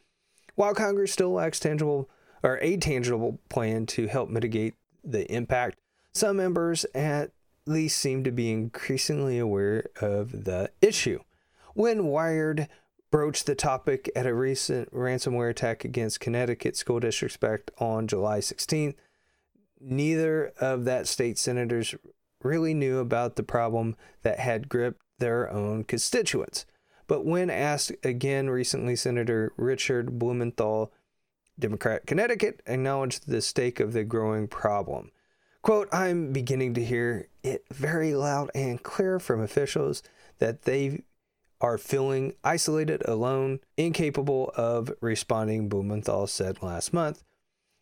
While 0.54 0.74
Congress 0.74 1.12
still 1.12 1.32
lacks 1.32 1.58
tangible 1.58 2.08
or 2.42 2.58
a 2.62 2.76
tangible 2.76 3.40
plan 3.48 3.86
to 3.86 4.06
help 4.06 4.30
mitigate 4.30 4.74
the 5.02 5.30
impact, 5.32 5.76
some 6.12 6.36
members 6.36 6.86
at 6.94 7.32
seem 7.88 8.24
to 8.24 8.30
be 8.30 8.50
increasingly 8.50 9.38
aware 9.38 9.88
of 10.00 10.44
the 10.44 10.70
issue. 10.80 11.20
When 11.74 12.06
Wired 12.06 12.68
broached 13.10 13.46
the 13.46 13.54
topic 13.54 14.10
at 14.16 14.26
a 14.26 14.34
recent 14.34 14.92
ransomware 14.92 15.50
attack 15.50 15.84
against 15.84 16.20
Connecticut 16.20 16.76
school 16.76 17.00
districts 17.00 17.36
back 17.36 17.70
on 17.78 18.06
July 18.06 18.38
16th, 18.38 18.94
neither 19.80 20.52
of 20.60 20.84
that 20.84 21.06
state 21.06 21.38
senators 21.38 21.94
really 22.42 22.74
knew 22.74 22.98
about 22.98 23.36
the 23.36 23.42
problem 23.42 23.96
that 24.22 24.38
had 24.38 24.68
gripped 24.68 25.00
their 25.18 25.50
own 25.50 25.84
constituents. 25.84 26.66
But 27.06 27.24
when 27.24 27.50
asked 27.50 27.92
again 28.02 28.50
recently, 28.50 28.94
Senator 28.96 29.52
Richard 29.56 30.18
Blumenthal, 30.18 30.92
Democrat 31.58 32.06
Connecticut, 32.06 32.62
acknowledged 32.66 33.28
the 33.28 33.40
stake 33.40 33.80
of 33.80 33.92
the 33.92 34.04
growing 34.04 34.46
problem. 34.46 35.10
Quote, 35.68 35.92
I'm 35.92 36.32
beginning 36.32 36.72
to 36.74 36.82
hear 36.82 37.28
it 37.42 37.62
very 37.70 38.14
loud 38.14 38.50
and 38.54 38.82
clear 38.82 39.20
from 39.20 39.42
officials 39.42 40.02
that 40.38 40.62
they 40.62 41.02
are 41.60 41.76
feeling 41.76 42.32
isolated, 42.42 43.02
alone, 43.04 43.60
incapable 43.76 44.50
of 44.56 44.90
responding, 45.02 45.68
Blumenthal 45.68 46.26
said 46.26 46.62
last 46.62 46.94
month. 46.94 47.22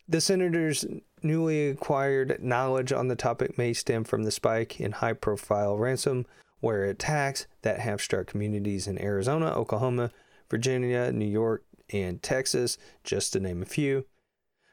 The 0.05 0.19
senator's 0.19 0.83
newly 1.23 1.69
acquired 1.69 2.43
knowledge 2.43 2.91
on 2.91 3.07
the 3.07 3.15
topic 3.15 3.57
may 3.57 3.71
stem 3.71 4.03
from 4.03 4.23
the 4.23 4.31
spike 4.31 4.81
in 4.81 4.91
high 4.91 5.13
profile 5.13 5.77
ransomware 5.77 6.89
attacks 6.89 7.47
that 7.61 7.79
have 7.79 8.01
struck 8.01 8.27
communities 8.27 8.87
in 8.87 9.01
Arizona, 9.01 9.53
Oklahoma, 9.53 10.11
Virginia, 10.49 11.13
New 11.13 11.23
York, 11.23 11.63
and 11.93 12.21
Texas, 12.21 12.77
just 13.05 13.31
to 13.31 13.39
name 13.39 13.61
a 13.61 13.65
few. 13.65 14.03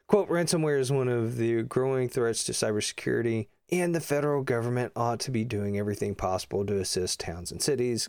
Quote, 0.07 0.29
ransomware 0.29 0.79
is 0.79 0.93
one 0.93 1.09
of 1.09 1.37
the 1.37 1.63
growing 1.63 2.09
threats 2.09 2.45
to 2.45 2.53
cybersecurity, 2.53 3.49
and 3.73 3.95
the 3.95 4.01
federal 4.01 4.43
government 4.43 4.93
ought 4.95 5.19
to 5.21 5.31
be 5.31 5.45
doing 5.45 5.79
everything 5.79 6.15
possible 6.15 6.65
to 6.67 6.79
assist 6.79 7.21
towns 7.21 7.51
and 7.51 7.63
cities. 7.63 8.09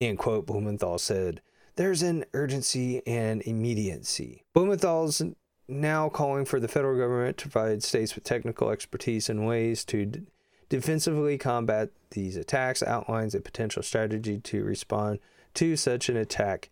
End 0.00 0.18
quote, 0.18 0.46
Blumenthal 0.46 0.98
said. 0.98 1.42
There's 1.76 2.02
an 2.02 2.24
urgency 2.32 3.06
and 3.06 3.42
immediacy. 3.42 4.44
Blumenthal's 4.54 5.22
now 5.68 6.08
calling 6.08 6.44
for 6.44 6.60
the 6.60 6.68
federal 6.68 6.98
government 6.98 7.36
to 7.38 7.48
provide 7.48 7.82
states 7.82 8.14
with 8.14 8.24
technical 8.24 8.70
expertise 8.70 9.28
and 9.28 9.46
ways 9.46 9.84
to 9.86 10.06
d- 10.06 10.20
defensively 10.68 11.36
combat 11.36 11.90
these 12.10 12.36
attacks, 12.36 12.82
outlines 12.82 13.34
a 13.34 13.40
potential 13.40 13.82
strategy 13.82 14.38
to 14.38 14.64
respond 14.64 15.18
to 15.54 15.76
such 15.76 16.08
an 16.08 16.16
attack 16.16 16.70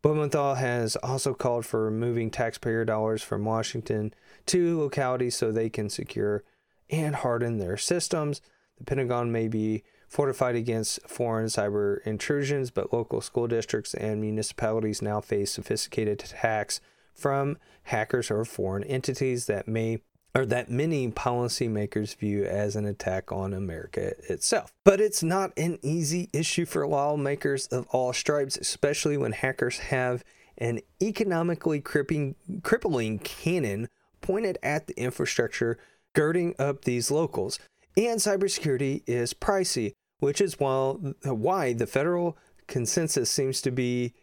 Blumenthal 0.00 0.54
has 0.54 0.96
also 0.96 1.34
called 1.34 1.66
for 1.66 1.84
removing 1.84 2.30
taxpayer 2.30 2.84
dollars 2.84 3.22
from 3.22 3.44
Washington 3.44 4.14
to 4.46 4.78
localities 4.78 5.36
so 5.36 5.50
they 5.50 5.68
can 5.68 5.90
secure 5.90 6.44
and 6.88 7.16
harden 7.16 7.58
their 7.58 7.76
systems. 7.76 8.40
The 8.78 8.84
Pentagon 8.84 9.32
may 9.32 9.48
be 9.48 9.82
fortified 10.08 10.54
against 10.54 11.06
foreign 11.08 11.46
cyber 11.46 11.98
intrusions, 12.06 12.70
but 12.70 12.92
local 12.92 13.20
school 13.20 13.48
districts 13.48 13.92
and 13.94 14.20
municipalities 14.20 15.02
now 15.02 15.20
face 15.20 15.50
sophisticated 15.52 16.22
attacks 16.22 16.80
from 17.12 17.58
hackers 17.84 18.30
or 18.30 18.44
foreign 18.44 18.84
entities 18.84 19.46
that 19.46 19.66
may 19.66 20.00
or 20.34 20.44
that 20.46 20.70
many 20.70 21.10
policymakers 21.10 22.16
view 22.16 22.44
as 22.44 22.76
an 22.76 22.84
attack 22.84 23.32
on 23.32 23.52
America 23.54 24.12
itself. 24.28 24.72
But 24.84 25.00
it's 25.00 25.22
not 25.22 25.52
an 25.56 25.78
easy 25.82 26.28
issue 26.32 26.66
for 26.66 26.86
lawmakers 26.86 27.66
of 27.68 27.86
all 27.90 28.12
stripes, 28.12 28.56
especially 28.56 29.16
when 29.16 29.32
hackers 29.32 29.78
have 29.78 30.22
an 30.58 30.80
economically 31.02 31.80
crippling, 31.80 32.34
crippling 32.62 33.18
cannon 33.20 33.88
pointed 34.20 34.58
at 34.62 34.86
the 34.86 34.98
infrastructure 35.00 35.78
girding 36.14 36.54
up 36.58 36.84
these 36.84 37.10
locals. 37.10 37.58
And 37.96 38.20
cybersecurity 38.20 39.02
is 39.06 39.34
pricey, 39.34 39.94
which 40.18 40.40
is 40.40 40.58
why 40.58 41.72
the 41.72 41.86
federal 41.86 42.36
consensus 42.66 43.30
seems 43.30 43.62
to 43.62 43.70
be 43.70 44.14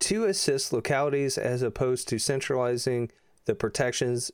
to 0.00 0.24
assist 0.24 0.72
localities 0.72 1.38
as 1.38 1.62
opposed 1.62 2.08
to 2.08 2.18
centralizing 2.18 3.10
the 3.44 3.54
protections 3.54 4.32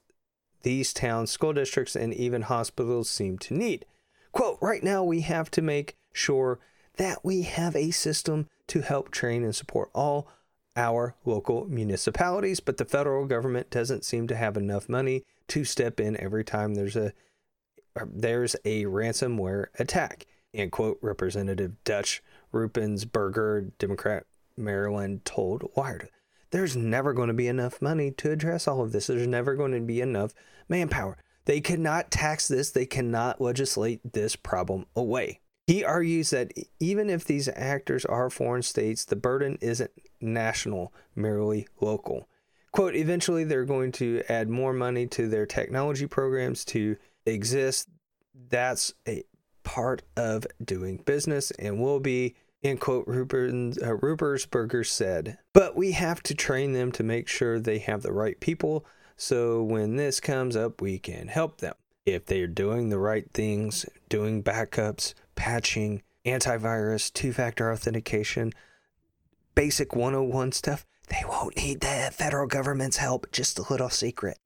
these 0.62 0.92
towns, 0.92 1.30
school 1.30 1.52
districts, 1.52 1.96
and 1.96 2.12
even 2.14 2.42
hospitals 2.42 3.08
seem 3.08 3.38
to 3.38 3.54
need. 3.54 3.84
Quote, 4.32 4.58
right 4.60 4.82
now 4.82 5.02
we 5.02 5.22
have 5.22 5.50
to 5.52 5.62
make 5.62 5.96
sure 6.12 6.58
that 6.96 7.24
we 7.24 7.42
have 7.42 7.74
a 7.76 7.90
system 7.90 8.48
to 8.66 8.80
help 8.80 9.10
train 9.10 9.44
and 9.44 9.54
support 9.54 9.90
all 9.94 10.28
our 10.76 11.14
local 11.24 11.66
municipalities, 11.68 12.60
but 12.60 12.76
the 12.76 12.84
federal 12.84 13.26
government 13.26 13.70
doesn't 13.70 14.04
seem 14.04 14.26
to 14.28 14.36
have 14.36 14.56
enough 14.56 14.88
money 14.88 15.24
to 15.48 15.64
step 15.64 15.98
in 15.98 16.16
every 16.20 16.44
time 16.44 16.74
there's 16.74 16.96
a 16.96 17.12
uh, 17.96 18.04
there's 18.12 18.54
a 18.64 18.84
ransomware 18.84 19.66
attack. 19.78 20.26
End 20.54 20.70
quote, 20.70 20.98
Representative 21.02 21.72
Dutch 21.84 22.22
Ruppersberger, 22.52 23.72
Democrat 23.78 24.24
Maryland, 24.56 25.24
told 25.24 25.68
Wired 25.74 26.10
there's 26.50 26.76
never 26.76 27.12
going 27.12 27.28
to 27.28 27.34
be 27.34 27.48
enough 27.48 27.82
money 27.82 28.10
to 28.12 28.30
address 28.30 28.66
all 28.66 28.82
of 28.82 28.92
this. 28.92 29.06
There's 29.06 29.26
never 29.26 29.54
going 29.54 29.72
to 29.72 29.80
be 29.80 30.00
enough 30.00 30.32
manpower. 30.68 31.18
They 31.44 31.60
cannot 31.60 32.10
tax 32.10 32.48
this, 32.48 32.70
they 32.70 32.86
cannot 32.86 33.40
legislate 33.40 34.12
this 34.12 34.36
problem 34.36 34.86
away. 34.94 35.40
He 35.66 35.84
argues 35.84 36.30
that 36.30 36.52
even 36.80 37.10
if 37.10 37.24
these 37.24 37.48
actors 37.48 38.04
are 38.04 38.30
foreign 38.30 38.62
states, 38.62 39.04
the 39.04 39.16
burden 39.16 39.58
isn't 39.60 39.90
national, 40.20 40.92
merely 41.14 41.66
local. 41.80 42.28
Quote, 42.72 42.94
eventually 42.94 43.44
they're 43.44 43.64
going 43.64 43.92
to 43.92 44.22
add 44.28 44.48
more 44.48 44.72
money 44.72 45.06
to 45.08 45.28
their 45.28 45.46
technology 45.46 46.06
programs 46.06 46.64
to 46.66 46.96
exist. 47.26 47.88
That's 48.48 48.94
a 49.06 49.24
part 49.62 50.02
of 50.16 50.46
doing 50.62 50.98
business 50.98 51.50
and 51.52 51.80
will 51.80 52.00
be 52.00 52.34
end 52.62 52.80
quote, 52.80 53.06
Rupert, 53.06 53.50
uh, 53.50 53.96
Ruppersberger 53.96 54.86
said. 54.86 55.38
But 55.52 55.76
we 55.76 55.92
have 55.92 56.22
to 56.24 56.34
train 56.34 56.72
them 56.72 56.92
to 56.92 57.02
make 57.02 57.28
sure 57.28 57.58
they 57.58 57.78
have 57.78 58.02
the 58.02 58.12
right 58.12 58.38
people 58.40 58.84
so 59.20 59.64
when 59.64 59.96
this 59.96 60.20
comes 60.20 60.54
up, 60.54 60.80
we 60.80 61.00
can 61.00 61.26
help 61.26 61.58
them. 61.58 61.74
If 62.06 62.24
they're 62.24 62.46
doing 62.46 62.88
the 62.88 63.00
right 63.00 63.28
things, 63.34 63.84
doing 64.08 64.44
backups, 64.44 65.12
patching, 65.34 66.02
antivirus, 66.24 67.12
two 67.12 67.32
factor 67.32 67.70
authentication, 67.72 68.52
basic 69.56 69.96
101 69.96 70.52
stuff, 70.52 70.86
they 71.08 71.22
won't 71.28 71.56
need 71.56 71.80
the 71.80 72.10
federal 72.12 72.46
government's 72.46 72.98
help. 72.98 73.30
Just 73.32 73.58
a 73.58 73.66
little 73.68 73.90
secret. 73.90 74.38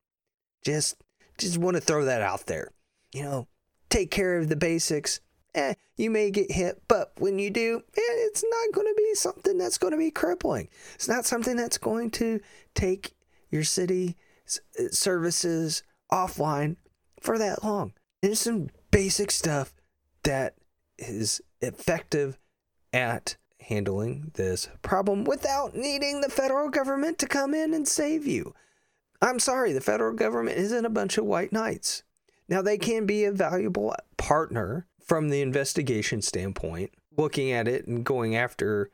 Just 0.64 0.96
just 1.37 1.59
want 1.59 1.77
to 1.77 1.81
throw 1.81 2.07
that 2.07 2.22
out 2.22 2.46
there. 2.46 2.70
You 3.12 3.25
know, 3.25 3.48
take 3.90 4.11
care 4.11 4.38
of 4.38 4.48
the 4.48 4.57
basics, 4.57 5.20
eh, 5.55 5.75
you 5.97 6.11
may 6.11 6.31
get 6.31 6.51
hit, 6.53 6.83
but 6.88 7.12
when 7.19 7.38
you 7.38 7.51
do, 7.51 7.83
eh, 7.97 8.01
it's 8.27 8.45
not 8.49 8.75
going 8.75 8.87
to 8.87 8.95
be 8.97 9.15
something 9.15 9.59
that's 9.59 9.79
going 9.79 9.93
to 9.93 9.99
be 9.99 10.11
crippling. 10.11 10.69
It's 10.95 11.09
not 11.09 11.27
something 11.27 11.57
that's 11.57 11.79
going 11.79 12.11
to 12.12 12.41
take 12.75 13.15
your 13.51 13.65
city 13.65 14.17
eh, 14.79 14.88
services 14.91 15.83
offline 16.11 16.77
for 17.21 17.38
that 17.38 17.65
long. 17.65 17.93
There's 18.21 18.41
some 18.41 18.71
basic 18.91 19.31
stuff 19.31 19.75
that 20.23 20.55
is 20.99 21.41
effective 21.61 22.38
at 22.93 23.37
handling 23.61 24.31
this 24.35 24.69
problem 24.83 25.25
without 25.25 25.75
needing 25.75 26.21
the 26.21 26.29
federal 26.29 26.69
government 26.69 27.19
to 27.19 27.27
come 27.27 27.55
in 27.55 27.73
and 27.75 27.87
save 27.87 28.27
you. 28.27 28.55
I'm 29.21 29.38
sorry, 29.38 29.73
the 29.73 29.81
federal 29.81 30.15
government 30.15 30.59
isn't 30.59 30.85
a 30.85 30.91
bunch 30.91 31.17
of 31.17 31.25
white 31.25 31.53
knights. 31.53 32.03
Now, 32.49 32.61
they 32.61 32.77
can 32.77 33.07
be 33.07 33.25
a 33.25 33.33
valuable 33.33 33.95
partner 34.17 34.87
from 35.05 35.29
the 35.29 35.41
investigation 35.41 36.23
standpoint, 36.23 36.93
looking 37.17 37.53
at 37.53 37.69
it 37.69 37.87
and 37.87 38.05
going 38.05 38.37
after 38.37 38.91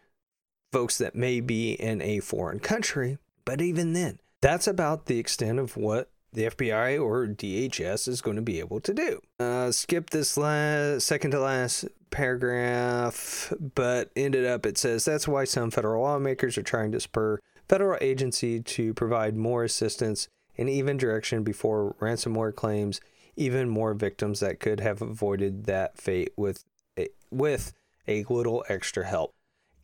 folks 0.73 0.99
that 0.99 1.15
may 1.15 1.41
be 1.41 1.73
in 1.73 2.03
a 2.03 2.21
foreign 2.21 2.61
country. 2.61 3.19
But 3.45 3.61
even 3.61 3.93
then, 3.93 4.19
that's 4.41 4.67
about 4.67 5.07
the 5.07 5.19
extent 5.19 5.59
of 5.59 5.77
what 5.77 6.11
the 6.33 6.45
FBI 6.45 7.03
or 7.03 7.27
DHS 7.27 8.07
is 8.07 8.21
going 8.21 8.37
to 8.37 8.43
be 8.43 8.59
able 8.59 8.81
to 8.81 8.93
do. 8.93 9.21
Uh, 9.41 9.73
skip 9.73 10.11
this 10.11 10.37
last, 10.37 11.07
second 11.07 11.31
to 11.31 11.41
last 11.41 11.87
paragraph, 12.11 13.53
but 13.75 14.11
ended 14.15 14.45
up 14.45 14.67
it 14.67 14.79
says 14.79 15.05
that's 15.05 15.29
why 15.29 15.45
some 15.45 15.71
federal 15.71 16.03
lawmakers 16.03 16.59
are 16.59 16.63
trying 16.63 16.93
to 16.93 17.01
spur 17.01 17.39
federal 17.69 17.99
agency 18.01 18.61
to 18.61 18.95
provide 18.95 19.37
more 19.37 19.65
assistance 19.65 20.29
and 20.57 20.69
even 20.69 20.97
direction 20.97 21.43
before 21.43 21.95
ransomware 22.01 22.55
claims 22.55 23.01
even 23.39 23.69
more 23.69 23.95
victims 23.95 24.41
that 24.41 24.61
could 24.61 24.81
have 24.81 25.01
avoided 25.01 25.65
that 25.65 25.97
fate 25.97 26.33
with 26.37 26.65
a, 26.99 27.09
with 27.31 27.73
a 28.07 28.25
little 28.29 28.65
extra 28.69 29.07
help. 29.07 29.35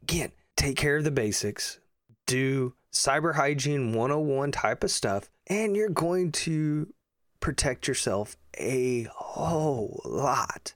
Again, 0.02 0.32
take 0.56 0.76
care 0.76 0.96
of 0.96 1.04
the 1.04 1.10
basics, 1.10 1.78
do 2.26 2.74
cyber 2.92 3.34
hygiene 3.34 3.92
101 3.92 4.52
type 4.52 4.84
of 4.84 4.90
stuff, 4.90 5.30
and 5.46 5.76
you're 5.76 5.88
going 5.88 6.32
to 6.32 6.92
protect 7.40 7.86
yourself 7.86 8.36
a 8.58 9.06
whole 9.14 10.00
lot. 10.04 10.74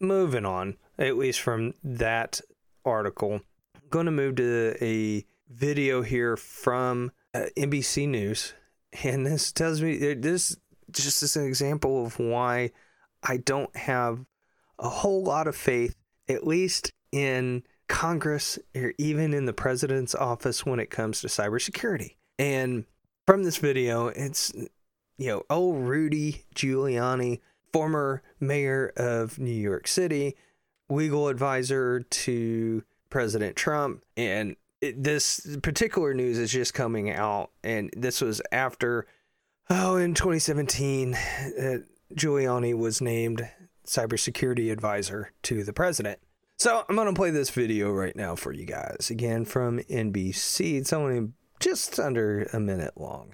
Moving 0.00 0.46
on, 0.46 0.76
at 0.98 1.16
least 1.16 1.40
from 1.40 1.74
that 1.84 2.40
article, 2.84 3.40
I'm 3.74 3.88
going 3.90 4.06
to 4.06 4.12
move 4.12 4.36
to 4.36 4.76
a 4.80 5.24
video 5.48 6.02
here 6.02 6.36
from 6.36 7.12
uh, 7.34 7.46
NBC 7.56 8.08
News. 8.08 8.54
And 9.04 9.24
this 9.24 9.52
tells 9.52 9.80
me 9.80 10.12
this 10.12 10.54
just 10.92 11.22
as 11.22 11.36
an 11.36 11.44
example 11.44 12.06
of 12.06 12.18
why 12.18 12.70
I 13.22 13.36
don't 13.36 13.74
have 13.76 14.24
a 14.78 14.88
whole 14.88 15.22
lot 15.22 15.46
of 15.46 15.56
faith, 15.56 15.96
at 16.28 16.46
least 16.46 16.92
in 17.12 17.62
Congress 17.88 18.58
or 18.74 18.94
even 18.98 19.34
in 19.34 19.44
the 19.44 19.52
president's 19.52 20.14
office 20.14 20.64
when 20.64 20.80
it 20.80 20.90
comes 20.90 21.20
to 21.20 21.28
cybersecurity. 21.28 22.16
And 22.38 22.84
from 23.26 23.44
this 23.44 23.58
video, 23.58 24.08
it's, 24.08 24.52
you 25.18 25.28
know, 25.28 25.42
oh, 25.50 25.72
Rudy 25.72 26.44
Giuliani, 26.54 27.40
former 27.72 28.22
mayor 28.40 28.92
of 28.96 29.38
New 29.38 29.50
York 29.50 29.86
City, 29.86 30.36
legal 30.88 31.28
advisor 31.28 32.00
to 32.00 32.82
President 33.10 33.56
Trump. 33.56 34.02
And 34.16 34.56
it, 34.80 35.02
this 35.02 35.56
particular 35.62 36.14
news 36.14 36.38
is 36.38 36.50
just 36.50 36.74
coming 36.74 37.10
out. 37.10 37.50
And 37.62 37.90
this 37.96 38.20
was 38.20 38.42
after 38.50 39.06
Oh, 39.74 39.96
in 39.96 40.12
2017, 40.12 41.14
uh, 41.14 41.18
Giuliani 42.14 42.76
was 42.76 43.00
named 43.00 43.48
cybersecurity 43.86 44.70
advisor 44.70 45.32
to 45.44 45.64
the 45.64 45.72
president. 45.72 46.18
So 46.58 46.84
I'm 46.86 46.94
going 46.94 47.08
to 47.08 47.14
play 47.14 47.30
this 47.30 47.48
video 47.48 47.90
right 47.90 48.14
now 48.14 48.36
for 48.36 48.52
you 48.52 48.66
guys. 48.66 49.08
Again, 49.08 49.46
from 49.46 49.78
NBC. 49.78 50.76
It's 50.76 50.92
only 50.92 51.32
just 51.58 51.98
under 51.98 52.42
a 52.52 52.60
minute 52.60 52.92
long. 52.98 53.32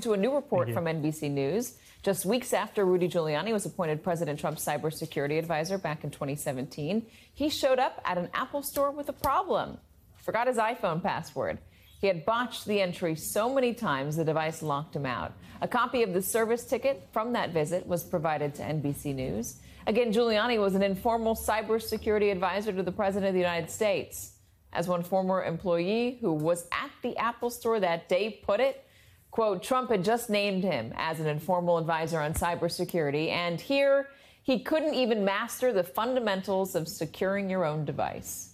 To 0.00 0.14
a 0.14 0.16
new 0.16 0.34
report 0.34 0.72
from 0.72 0.86
NBC 0.86 1.30
News, 1.30 1.78
just 2.02 2.26
weeks 2.26 2.52
after 2.52 2.84
Rudy 2.84 3.08
Giuliani 3.08 3.52
was 3.52 3.64
appointed 3.64 4.02
President 4.02 4.40
Trump's 4.40 4.64
cybersecurity 4.64 5.38
advisor 5.38 5.78
back 5.78 6.02
in 6.02 6.10
2017, 6.10 7.06
he 7.32 7.48
showed 7.48 7.78
up 7.78 8.02
at 8.04 8.18
an 8.18 8.30
Apple 8.34 8.64
store 8.64 8.90
with 8.90 9.08
a 9.10 9.12
problem. 9.12 9.78
Forgot 10.16 10.48
his 10.48 10.56
iPhone 10.56 11.00
password. 11.00 11.58
He 11.98 12.06
had 12.06 12.24
botched 12.24 12.64
the 12.64 12.80
entry 12.80 13.16
so 13.16 13.52
many 13.52 13.74
times 13.74 14.16
the 14.16 14.24
device 14.24 14.62
locked 14.62 14.94
him 14.94 15.04
out. 15.04 15.32
A 15.60 15.68
copy 15.68 16.02
of 16.02 16.12
the 16.12 16.22
service 16.22 16.64
ticket 16.64 17.08
from 17.12 17.32
that 17.32 17.50
visit 17.50 17.86
was 17.86 18.04
provided 18.04 18.54
to 18.54 18.62
NBC 18.62 19.14
News. 19.14 19.56
Again, 19.86 20.12
Giuliani 20.12 20.60
was 20.60 20.74
an 20.74 20.82
informal 20.82 21.34
cybersecurity 21.34 22.30
advisor 22.30 22.72
to 22.72 22.82
the 22.82 22.92
President 22.92 23.28
of 23.28 23.34
the 23.34 23.40
United 23.40 23.70
States. 23.70 24.32
As 24.72 24.86
one 24.86 25.02
former 25.02 25.42
employee 25.42 26.18
who 26.20 26.32
was 26.32 26.66
at 26.70 26.90
the 27.02 27.16
Apple 27.16 27.50
store 27.50 27.80
that 27.80 28.08
day 28.08 28.42
put 28.44 28.60
it, 28.60 28.84
quote, 29.30 29.62
Trump 29.62 29.90
had 29.90 30.04
just 30.04 30.30
named 30.30 30.62
him 30.62 30.92
as 30.96 31.18
an 31.18 31.26
informal 31.26 31.78
advisor 31.78 32.20
on 32.20 32.34
cybersecurity, 32.34 33.30
and 33.30 33.60
here 33.60 34.08
he 34.42 34.60
couldn't 34.60 34.94
even 34.94 35.24
master 35.24 35.72
the 35.72 35.82
fundamentals 35.82 36.74
of 36.74 36.86
securing 36.86 37.50
your 37.50 37.64
own 37.64 37.84
device. 37.84 38.47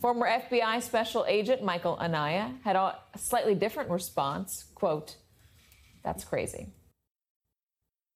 Former 0.00 0.26
FBI 0.26 0.82
Special 0.82 1.26
Agent 1.28 1.62
Michael 1.62 1.98
Anaya 2.00 2.54
had 2.64 2.74
a 2.74 2.96
slightly 3.16 3.54
different 3.54 3.90
response. 3.90 4.64
Quote, 4.74 5.16
that's 6.02 6.24
crazy. 6.24 6.72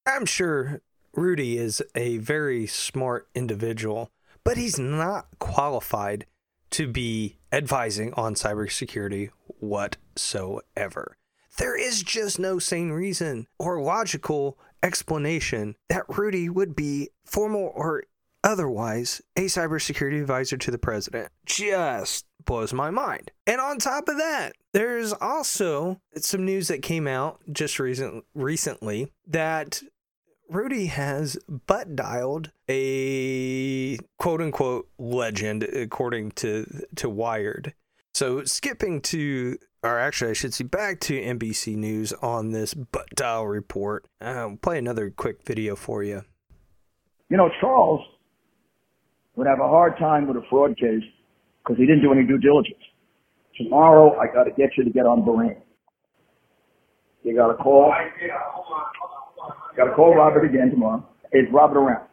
I'm 0.07 0.25
sure 0.25 0.81
Rudy 1.13 1.59
is 1.59 1.83
a 1.95 2.17
very 2.19 2.67
smart 2.67 3.29
individual, 3.35 4.11
but 4.45 4.57
he's 4.57 4.79
not 4.79 5.27
qualified 5.39 6.25
to 6.71 6.89
be 6.89 7.37
advising 7.53 8.15
on 8.15 8.35
cybersecurity 8.35 9.29
whatsoever. 9.59 11.19
There 11.59 11.79
is 11.79 12.03
just 12.03 12.39
no 12.39 12.59
sane 12.59 12.91
reason 12.91 13.47
or 13.59 13.81
logical 13.83 14.59
explanation 14.83 15.77
that 15.89 16.05
Rudy 16.09 16.49
would 16.49 16.75
be 16.75 17.11
formal 17.25 17.71
or 17.75 18.05
otherwise 18.45 19.21
a 19.37 19.47
cybersecurity 19.47 20.21
advisor 20.21 20.57
to 20.59 20.71
the 20.71 20.79
president. 20.79 21.33
Just 21.45 22.27
blows 22.45 22.73
my 22.73 22.91
mind. 22.91 23.33
And 23.47 23.61
on 23.61 23.79
top 23.79 24.09
of 24.09 24.19
that, 24.19 24.53
there's 24.73 25.13
also 25.15 26.01
some 26.17 26.45
news 26.45 26.69
that 26.69 26.83
came 26.83 27.09
out 27.09 27.41
just 27.51 27.81
recent, 27.81 28.25
recently 28.35 29.11
that 29.27 29.83
Rudy 30.49 30.87
has 30.87 31.39
butt 31.49 31.97
dialed 31.97 32.53
a 32.69 33.97
quote 34.19 34.43
unquote 34.43 34.89
legend 34.99 35.63
according 35.63 36.33
to 36.33 36.67
to 36.97 37.09
Wired. 37.09 37.75
So 38.13 38.45
skipping 38.45 39.01
to 39.03 39.57
or 39.83 39.99
actually 39.99 40.31
I 40.31 40.35
should 40.35 40.55
say 40.55 40.65
back 40.65 41.01
to 41.01 41.21
NBC 41.21 41.77
News 41.77 42.13
on 42.15 42.53
this 42.53 42.75
butt 42.75 43.09
dial 43.15 43.47
report. 43.47 44.07
Uh, 44.21 44.25
I'll 44.25 44.57
play 44.57 44.79
another 44.79 45.11
quick 45.11 45.45
video 45.45 45.77
for 45.77 46.03
you. 46.03 46.23
You 47.31 47.39
know, 47.39 47.51
Charles 47.61 48.03
would 49.37 49.47
have 49.47 49.61
a 49.61 49.69
hard 49.69 49.99
time 49.99 50.27
with 50.27 50.37
a 50.37 50.43
fraud 50.49 50.77
case 50.77 51.03
because 51.63 51.77
he 51.79 51.87
didn't 51.87 52.03
do 52.03 52.13
any 52.13 52.27
due 52.27 52.39
diligence. 52.39 52.83
Tomorrow, 53.57 54.17
I 54.19 54.27
got 54.33 54.45
to 54.45 54.51
get 54.51 54.71
you 54.77 54.85
to 54.85 54.91
get 54.91 55.07
on 55.07 55.23
Bahrain. 55.23 55.57
You 57.23 57.35
got 57.35 57.49
to 57.49 57.55
call. 57.55 57.93
Got 59.77 59.85
to 59.87 59.93
call 59.95 60.15
Robert 60.15 60.45
again 60.45 60.71
tomorrow. 60.71 61.07
Is 61.33 61.47
Robert 61.53 61.79
around? 61.79 62.07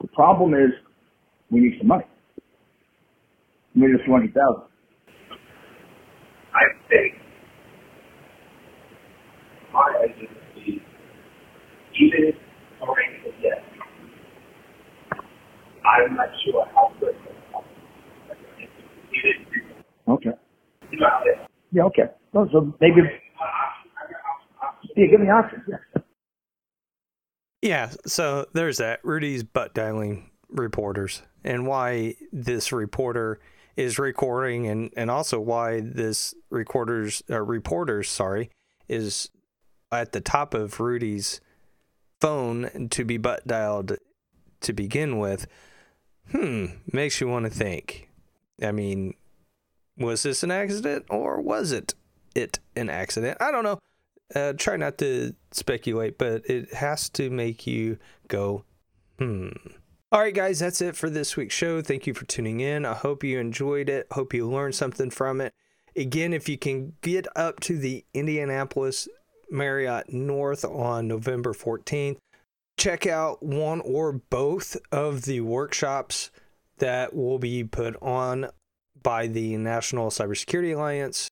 The 0.00 0.08
problem 0.08 0.54
is, 0.54 0.70
we 1.50 1.60
need 1.60 1.74
some 1.78 1.88
money. 1.88 2.04
We 3.74 3.82
need 3.82 3.94
a 4.00 4.04
few 4.04 4.12
hundred 4.12 4.34
thousand. 4.34 4.64
I 6.54 6.62
think 6.88 7.14
my 9.72 10.04
agency, 10.04 10.82
even 12.00 12.32
Bahrain 12.80 13.13
is 13.13 13.13
yes. 13.13 13.13
I'm 15.84 16.16
not 16.16 16.28
sure 16.44 16.66
how 16.74 16.92
good 17.00 17.14
Okay. 20.08 20.30
Yeah, 21.72 21.84
okay. 21.84 22.02
Well, 22.32 22.48
so 22.52 22.74
maybe, 22.80 23.00
yeah, 24.96 25.06
give 25.06 25.20
me 25.20 25.30
options. 25.30 25.62
Yeah. 25.68 26.02
Yeah, 27.62 27.90
so 28.06 28.46
there's 28.52 28.76
that. 28.78 29.00
Rudy's 29.02 29.42
butt 29.42 29.72
dialing 29.72 30.30
reporters 30.50 31.22
and 31.42 31.66
why 31.66 32.14
this 32.30 32.72
reporter 32.72 33.40
is 33.76 33.98
recording 33.98 34.66
and, 34.66 34.92
and 34.96 35.10
also 35.10 35.40
why 35.40 35.80
this 35.80 36.34
recorders 36.50 37.22
uh, 37.30 37.40
reporters 37.40 38.08
sorry 38.08 38.50
is 38.86 39.30
at 39.90 40.12
the 40.12 40.20
top 40.20 40.54
of 40.54 40.78
Rudy's 40.78 41.40
phone 42.20 42.88
to 42.90 43.04
be 43.04 43.16
butt 43.16 43.46
dialed 43.46 43.96
to 44.60 44.72
begin 44.72 45.18
with 45.18 45.46
hmm 46.30 46.66
makes 46.92 47.20
you 47.20 47.28
want 47.28 47.44
to 47.44 47.50
think 47.50 48.08
I 48.62 48.72
mean 48.72 49.14
was 49.96 50.22
this 50.22 50.42
an 50.42 50.50
accident 50.50 51.06
or 51.10 51.40
was 51.40 51.72
it 51.72 51.94
it 52.34 52.58
an 52.76 52.90
accident 52.90 53.38
I 53.40 53.50
don't 53.50 53.64
know 53.64 53.78
uh, 54.34 54.54
try 54.54 54.76
not 54.76 54.98
to 54.98 55.34
speculate 55.52 56.18
but 56.18 56.48
it 56.48 56.74
has 56.74 57.08
to 57.10 57.30
make 57.30 57.66
you 57.66 57.98
go 58.28 58.64
hmm 59.18 59.50
all 60.14 60.20
right, 60.20 60.32
guys, 60.32 60.60
that's 60.60 60.80
it 60.80 60.94
for 60.94 61.10
this 61.10 61.36
week's 61.36 61.56
show. 61.56 61.82
Thank 61.82 62.06
you 62.06 62.14
for 62.14 62.24
tuning 62.24 62.60
in. 62.60 62.86
I 62.86 62.94
hope 62.94 63.24
you 63.24 63.40
enjoyed 63.40 63.88
it. 63.88 64.06
Hope 64.12 64.32
you 64.32 64.48
learned 64.48 64.76
something 64.76 65.10
from 65.10 65.40
it. 65.40 65.52
Again, 65.96 66.32
if 66.32 66.48
you 66.48 66.56
can 66.56 66.92
get 67.02 67.26
up 67.34 67.58
to 67.62 67.76
the 67.76 68.04
Indianapolis 68.14 69.08
Marriott 69.50 70.12
North 70.12 70.64
on 70.64 71.08
November 71.08 71.52
14th, 71.52 72.18
check 72.76 73.06
out 73.06 73.42
one 73.42 73.80
or 73.80 74.12
both 74.12 74.76
of 74.90 75.22
the 75.22 75.40
workshops 75.40 76.30
that 76.78 77.14
will 77.14 77.38
be 77.38 77.64
put 77.64 77.96
on 78.02 78.48
by 79.02 79.26
the 79.26 79.56
National 79.56 80.10
Cybersecurity 80.10 80.74
Alliance. 80.74 81.30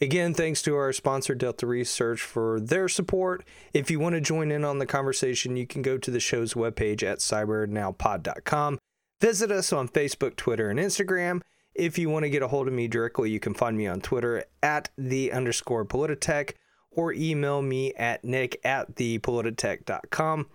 Again, 0.00 0.34
thanks 0.34 0.60
to 0.62 0.74
our 0.74 0.92
sponsor, 0.92 1.34
Delta 1.34 1.66
Research, 1.66 2.20
for 2.20 2.60
their 2.60 2.88
support. 2.88 3.44
If 3.72 3.90
you 3.90 4.00
want 4.00 4.16
to 4.16 4.20
join 4.20 4.50
in 4.50 4.64
on 4.64 4.78
the 4.78 4.86
conversation, 4.86 5.56
you 5.56 5.66
can 5.66 5.82
go 5.82 5.96
to 5.98 6.10
the 6.10 6.20
show's 6.20 6.54
webpage 6.54 7.02
at 7.02 7.20
cybernowpod.com. 7.20 8.78
Visit 9.20 9.50
us 9.52 9.72
on 9.72 9.88
Facebook, 9.88 10.36
Twitter, 10.36 10.68
and 10.68 10.80
Instagram. 10.80 11.40
If 11.74 11.96
you 11.96 12.10
want 12.10 12.24
to 12.24 12.30
get 12.30 12.42
a 12.42 12.48
hold 12.48 12.68
of 12.68 12.74
me 12.74 12.88
directly, 12.88 13.30
you 13.30 13.40
can 13.40 13.54
find 13.54 13.76
me 13.76 13.86
on 13.86 14.00
Twitter 14.00 14.44
at 14.62 14.90
the 14.98 15.32
underscore 15.32 15.84
Polititech 15.84 16.54
or 16.90 17.12
email 17.12 17.62
me 17.62 17.94
at 17.94 18.24
nick 18.24 18.60
at 18.64 18.96
thepolititech.com. 18.96 20.46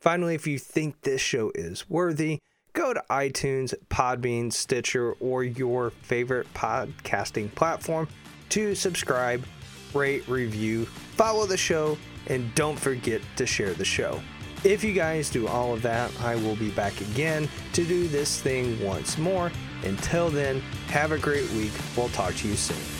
Finally, 0.00 0.34
if 0.34 0.46
you 0.46 0.58
think 0.58 1.00
this 1.02 1.20
show 1.20 1.50
is 1.54 1.88
worthy, 1.90 2.38
go 2.72 2.94
to 2.94 3.02
iTunes, 3.10 3.74
Podbean, 3.88 4.52
Stitcher, 4.52 5.12
or 5.14 5.42
your 5.42 5.90
favorite 5.90 6.46
podcasting 6.54 7.52
platform 7.54 8.06
to 8.50 8.74
subscribe, 8.74 9.44
rate, 9.92 10.26
review, 10.28 10.84
follow 10.84 11.46
the 11.46 11.56
show, 11.56 11.98
and 12.28 12.54
don't 12.54 12.78
forget 12.78 13.20
to 13.36 13.44
share 13.44 13.74
the 13.74 13.84
show. 13.84 14.20
If 14.64 14.84
you 14.84 14.92
guys 14.92 15.30
do 15.30 15.46
all 15.46 15.74
of 15.74 15.82
that, 15.82 16.12
I 16.20 16.36
will 16.36 16.56
be 16.56 16.70
back 16.70 17.00
again 17.00 17.48
to 17.72 17.84
do 17.84 18.08
this 18.08 18.40
thing 18.40 18.84
once 18.84 19.18
more. 19.18 19.50
Until 19.84 20.30
then, 20.30 20.60
have 20.88 21.12
a 21.12 21.18
great 21.18 21.48
week. 21.52 21.72
We'll 21.96 22.08
talk 22.10 22.34
to 22.36 22.48
you 22.48 22.54
soon. 22.54 22.97